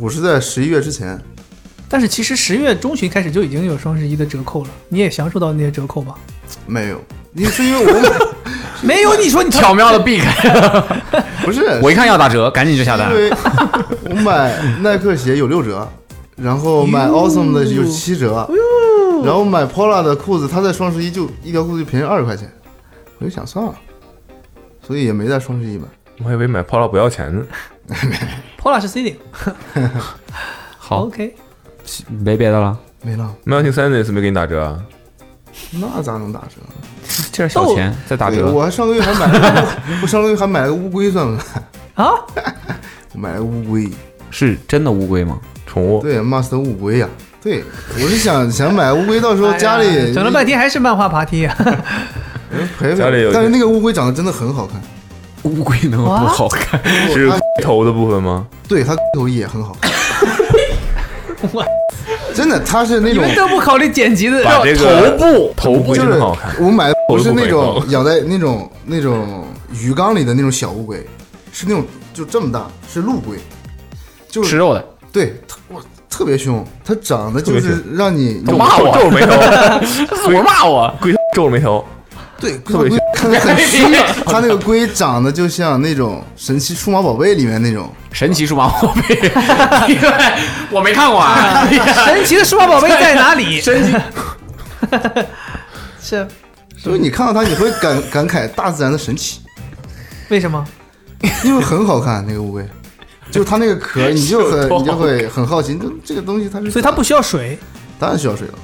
[0.00, 1.20] 我是在十一月之前，
[1.88, 6.14] 但是其实十月中旬开始就已经有双十一的折扣了，你也享受到那些折扣吧？
[6.66, 7.00] 没有，
[7.32, 8.08] 你是因为我买
[8.82, 11.02] 没有，你说你 巧妙的避开了。
[11.44, 13.16] 不是，我一看要打折，赶紧就下单因。
[13.16, 13.30] 为
[14.10, 15.86] 我买耐克鞋有六折，
[16.36, 18.48] 然后买 Awesome 的有七折，
[19.24, 22.50] 然后买 Pola 的裤子，它在双十一就一条裤子就便宜二十块钱，
[23.18, 23.74] 我就想算了，
[24.86, 25.84] 所以也没在双十一买。
[26.18, 27.44] 我还以为买 Pola 不要钱呢。
[28.60, 29.16] Pola 是 C 顶
[30.78, 31.34] 好，，OK，
[32.08, 34.78] 没别的了，没了，Melting Sadness 没给你打折啊？
[35.72, 36.56] 那咋能打折？
[37.30, 38.50] 这点小钱再打折。
[38.50, 41.64] 我还上个月还买了，我上个月还买了 个乌龟，算不算？
[41.94, 42.12] 啊，
[43.12, 43.88] 我 买了乌龟，
[44.30, 45.38] 是真的乌龟吗？
[45.66, 47.08] 宠物对，Master 乌龟呀、
[47.42, 47.64] 对，
[47.94, 51.56] 我是想想买乌龟，到时候家里、哎整了半天还是漫画爬梯啊！
[52.78, 54.80] 陪陪家里有但是那个乌龟长得真的很好看，
[55.42, 56.80] 乌龟能有多好看？
[57.12, 57.30] 是
[57.62, 58.46] 头的部分吗？
[58.68, 59.90] 对它头也很好看。
[61.42, 61.50] 真
[62.58, 66.54] 的，它是那种你们都不考虑剪辑的，把这个头部头部就是真好看。
[66.64, 71.04] 我买的不是那种养在那种那种鱼缸里的那种小乌龟，
[71.52, 73.36] 是那种就这么大，是陆龟，
[74.28, 79.32] 就是吃肉的，对，特哇特别凶，它长得就是让你都骂我皱着眉头，
[80.32, 81.84] 我骂我，龟皱着眉头，
[82.44, 89.32] 对，特别龟看着很 凶的，它那个龟长得就像那种神奇数码宝贝里面那种， 神奇数码宝贝，
[90.70, 91.66] 我没看过啊。
[92.04, 93.60] 神奇的数码宝贝在哪里？
[93.62, 93.96] 神奇，
[96.02, 96.28] 是
[96.76, 99.40] 所以你看到它你会感感慨大自然的神奇，
[100.28, 100.62] 为什么？
[101.42, 102.68] 因为很好看那个乌龟，
[103.30, 107.58] 就是它那个壳，你就很你就会很好奇，这这个东西它是，所以它不需要水，
[107.98, 108.54] 当然需要水了。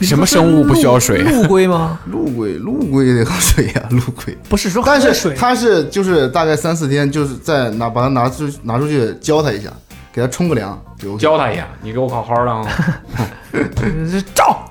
[0.00, 1.18] 什么生物不需要水？
[1.18, 1.98] 陆龟吗？
[2.10, 4.36] 陆龟，陆龟也得喝水呀、 陆龟。
[4.48, 9.70] 不是说但是水，它是就是大概三四天，就是在拿把它拿出拿出去浇它一下，
[10.12, 12.66] 给它冲个凉，就 OK 教他一下，你给我好好的啊。
[13.52, 14.70] 是 照。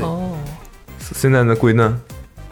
[0.00, 0.36] 哦，
[1.14, 1.98] 现在的龟呢？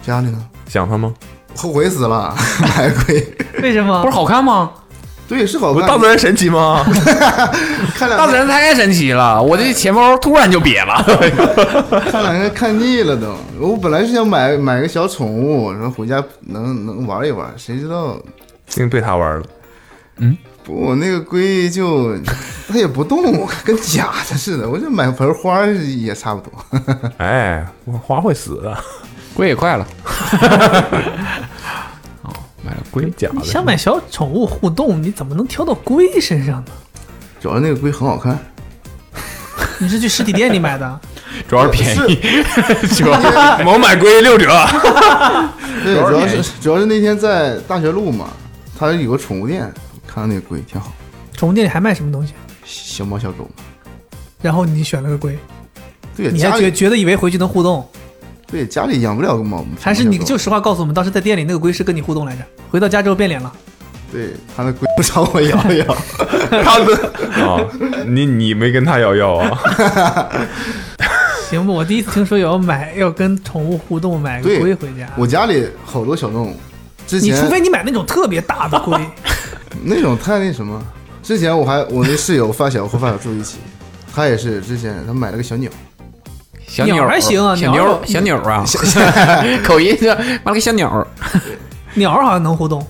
[0.03, 1.13] 家里呢，想它吗？
[1.57, 3.37] 后悔死了，买龟。
[3.63, 4.03] 为什么？
[4.03, 4.71] 不是好看吗？
[5.29, 5.87] 对，是好看。
[5.87, 6.85] 大自然神奇吗？
[7.97, 11.03] 看两大自然太神奇了，我这钱包突然就瘪了。
[12.11, 13.37] 看两个看腻了都。
[13.59, 18.17] 我本来是想买买个小宠物，然后回家能能玩一玩，谁知道
[18.67, 19.47] 竟被他玩了。
[20.19, 22.17] 嗯不，我那个龟就
[22.69, 24.69] 它也不动，跟假的似的。
[24.69, 26.53] 我就买盆花也差不多。
[27.19, 27.67] 哎，
[28.03, 28.77] 花会死的，
[29.35, 29.87] 龟也快了。
[32.67, 33.45] 哦，买了龟，假的。
[33.45, 36.73] 想买小宠物互动，你怎么能挑到龟身上呢？
[37.41, 38.39] 主要那个龟很好看，
[39.79, 41.01] 你是去实体店里买的？
[41.49, 42.17] 主要是便宜，
[42.97, 44.47] 主要是某买龟六折，
[45.85, 48.29] 对，主要是主要是那天在大学路嘛，
[48.79, 49.71] 它有个宠物店，
[50.07, 50.93] 看到那个龟挺好，
[51.37, 52.33] 宠物店里还卖什么东西？
[52.65, 53.63] 小猫小狗嘛。
[54.41, 55.39] 然后你选了个龟，
[56.17, 57.87] 对，你还觉觉得以为回去能互动，
[58.47, 62.43] 对家里养不了个猫，还是你就实话告诉我们，当时在店里那个龟是跟你互动来着？
[62.71, 63.53] 回到家之后变脸了，
[64.13, 65.97] 对他的龟不朝我摇一摇，
[66.63, 66.95] 他的
[67.45, 67.61] 啊，
[68.07, 69.59] 你你没跟他摇摇啊？
[71.51, 71.73] 行吧？
[71.73, 76.57] 我第一次听说有要买要跟宠物互动买个龟回家，我家里好多小动物，
[77.07, 78.99] 之前你除非你买那种特别大的龟，
[79.83, 80.83] 那种太那什么。
[81.23, 83.59] 之前我还我那室友发小和发小住一起，
[84.15, 85.69] 他也是之前他买了个小鸟，
[86.77, 88.63] 小鸟鸟还行啊小鸟妞小鸟啊，
[89.65, 91.07] 口音是买了个小鸟，
[91.95, 92.87] 鸟好像能互动，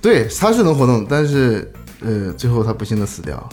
[0.00, 1.68] 对，它是能活动，但是
[2.02, 3.48] 呃，最后它不幸的死掉了。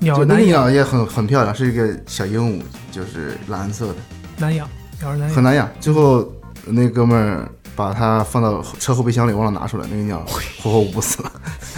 [0.00, 3.94] 鸟就那个难养，鸟也很很漂亮，是一个小鹦鹉，就是蓝色的，
[4.38, 4.68] 难养，
[5.00, 5.36] 鸟儿难养。
[5.36, 5.68] 很难养。
[5.78, 6.28] 最后
[6.64, 10.20] 那哥们儿把它放到车后备箱里，忘了拿出来，那个鸟
[10.60, 11.30] 活活捂死了。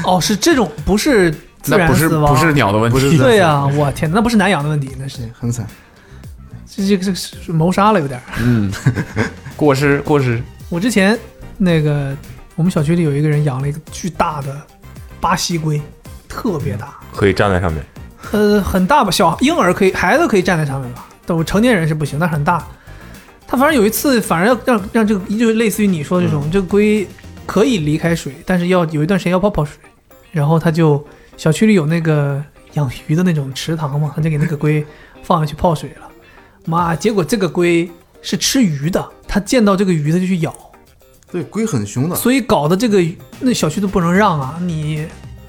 [0.04, 5.66] 哦，是这种，不是自那不是然死亡，不是鸟的问题，不是对呀、我天，那不是难养的问题，那是，很惨。
[6.86, 8.20] 这这个是谋杀了有点。
[8.40, 8.72] 嗯，
[9.56, 11.18] 过失过失，我之前
[11.56, 12.16] 那个
[12.54, 14.56] 我们小区里有一个人养了一个巨大的
[15.20, 15.80] 巴西龟，
[16.28, 17.84] 特别大，可以站在上面。
[18.32, 22.66] 呃，很大吧，小婴儿可以，孩子可以站在上面吧，但我成年人是不行，但很大。
[23.46, 27.06] 他反正有一次，反正要让让这个，就是类似于你说的这种，这个龟
[27.46, 29.78] 可以离开水，但是要有一段时间要泡泡水。
[30.30, 31.02] 然后他就
[31.36, 34.84] 小区里有那个养鱼的那种池塘嘛，他就给那个龟
[35.22, 36.07] 放下去泡水了。
[36.68, 37.90] 妈，结果这个龟
[38.20, 40.54] 是吃鱼的，它见到这个鱼它就去咬，
[41.32, 43.02] 对，龟很凶的，所以搞得这个
[43.40, 44.58] 那小区都不能让啊！
[44.60, 45.06] 你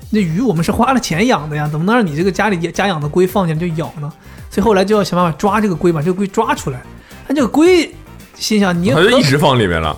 [0.09, 4.11] 那鱼我们是花了钱养的呀，怎么能让你这个家里家养的龟放进来就咬呢？
[4.49, 6.81] 所以后来就要想办法抓这个龟，把这个龟抓出来。
[7.27, 7.93] 但这个龟
[8.35, 9.95] 心想，你他就一直放里面了。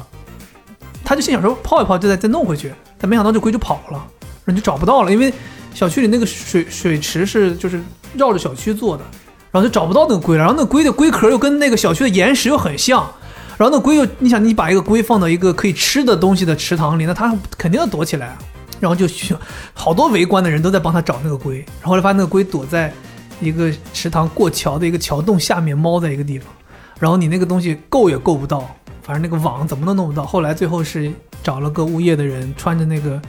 [1.03, 2.73] 他就心想说泡一泡，就再再弄回去。
[2.97, 4.05] 但没想到这龟就跑了，
[4.45, 5.33] 人就找不到了，因为
[5.73, 7.81] 小区里那个水水池是就是
[8.15, 9.03] 绕着小区做的，
[9.51, 10.43] 然后就找不到那个龟了。
[10.43, 13.09] 然后那龟的龟壳又跟那个小区的岩石又很像，
[13.57, 18.37] 然后那龟又你想你把一个龟放到一个可以吃的东西的池塘里，那它肯定要躲起来。
[18.79, 19.35] 然后就去
[19.75, 22.91] 好多围观的人都在帮他找那个龟，然后后来发现那个龟躲在
[23.39, 26.51] 一个池塘过桥的一个桥洞下面，猫在一个地方。
[26.99, 30.25] 然后你那个东西够也够不到，反正那个网怎么都弄不到。
[30.25, 31.11] 后来最后是
[31.43, 33.21] 找了个物业的人，穿着那个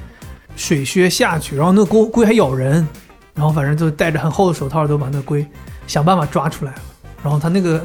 [0.57, 2.89] 水靴下去，然后那龟龟还咬人，
[3.35, 5.47] 然后反正就戴着很厚的手套，都把那龟
[5.93, 6.78] 想办法抓出来了。
[7.22, 7.84] 然后他那个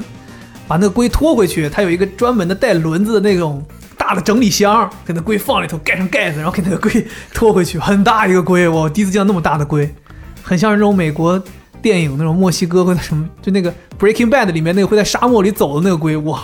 [0.67, 3.61] 把那个龟拖回去，他有一个专门的带轮子的那种
[3.97, 7.77] 大的整理箱，给那龟放里头，盖上盖子，然后给那个龟拖回去。
[7.77, 9.93] 很大一个龟，我第一次见到那么大的龟，
[10.41, 11.43] 很像是那种美国。
[11.79, 16.41] 电影那种墨西哥或者什么， 就那个《Breaking Bad》里面那个会在沙漠里走的那个龟，哇，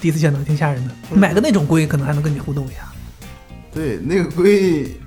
[0.00, 0.94] 第一次见到，挺吓人的。
[1.14, 2.76] 买个那种龟，可能还能跟你互动一下。
[3.72, 4.98] 对，那个龟，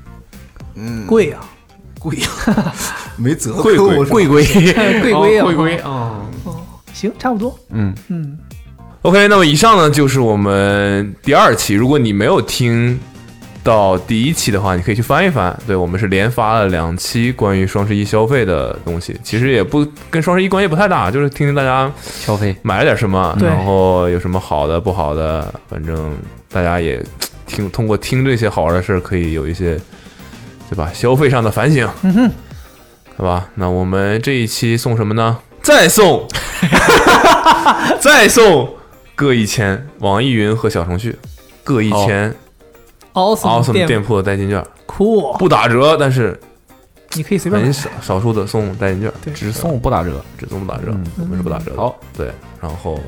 [0.76, 1.40] 嗯，贵呀，
[2.00, 2.28] 贵呀，
[3.18, 6.56] 没责贵，贵贵 贵贵贵 贵贵啊，哦，
[6.94, 7.58] 行，差不多。
[7.72, 7.94] 嗯。
[8.10, 8.38] 嗯
[9.04, 11.74] ，OK，那么以上呢就是我们第二期。
[11.74, 13.00] 如果你没有听
[13.64, 15.58] 到第一期的话，你可以去翻一翻。
[15.66, 26.14] 对我们是连发了两期关于双十一消费的东西，其实也不跟双十一关系不太大，就是听听大家消费买了点什么，然后有什么好的不好的，反正
[26.52, 27.02] 大家也
[27.46, 29.80] 听通过听这些好玩的事儿，可以有一些
[30.70, 30.92] 对吧？
[30.94, 32.32] 消费上的反省，嗯哼，
[33.18, 33.50] 好吧？
[33.56, 35.38] 那我们这一期送什么呢？
[35.62, 36.28] 再送，
[38.00, 38.76] 再送
[39.16, 41.18] 各一千，网易云和小程序
[41.64, 42.34] 各一千。
[43.14, 46.38] awesome awesome 店店铺的代金券，酷，不打折，但是
[47.14, 47.72] 你可以随便。
[47.72, 50.20] 少少数的送代金券，对只送不打折。
[50.38, 51.78] 只送不打折，嗯我们是不打折的。
[51.78, 53.00] 好，对，然后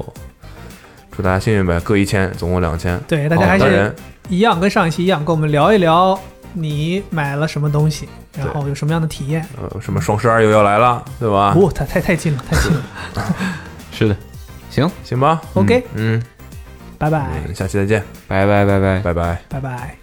[1.11, 2.99] 祝大家幸运呗，各一千，总共两千。
[3.07, 3.93] 对，大家还是
[4.29, 6.17] 一样，跟上一期一样，跟我们聊一聊
[6.55, 9.45] 你买了什么东西，然后有什么样的体验。
[9.61, 11.51] 呃，什么双十二又要来了，对吧？
[11.53, 12.81] 不，太太太近了，太近了。
[13.91, 14.15] 是的，
[14.69, 16.21] 行，行吧，OK，嗯，
[16.97, 18.99] 拜拜，嗯下期再见，拜拜拜拜。
[18.99, 19.41] 拜拜。
[19.49, 19.97] 拜拜。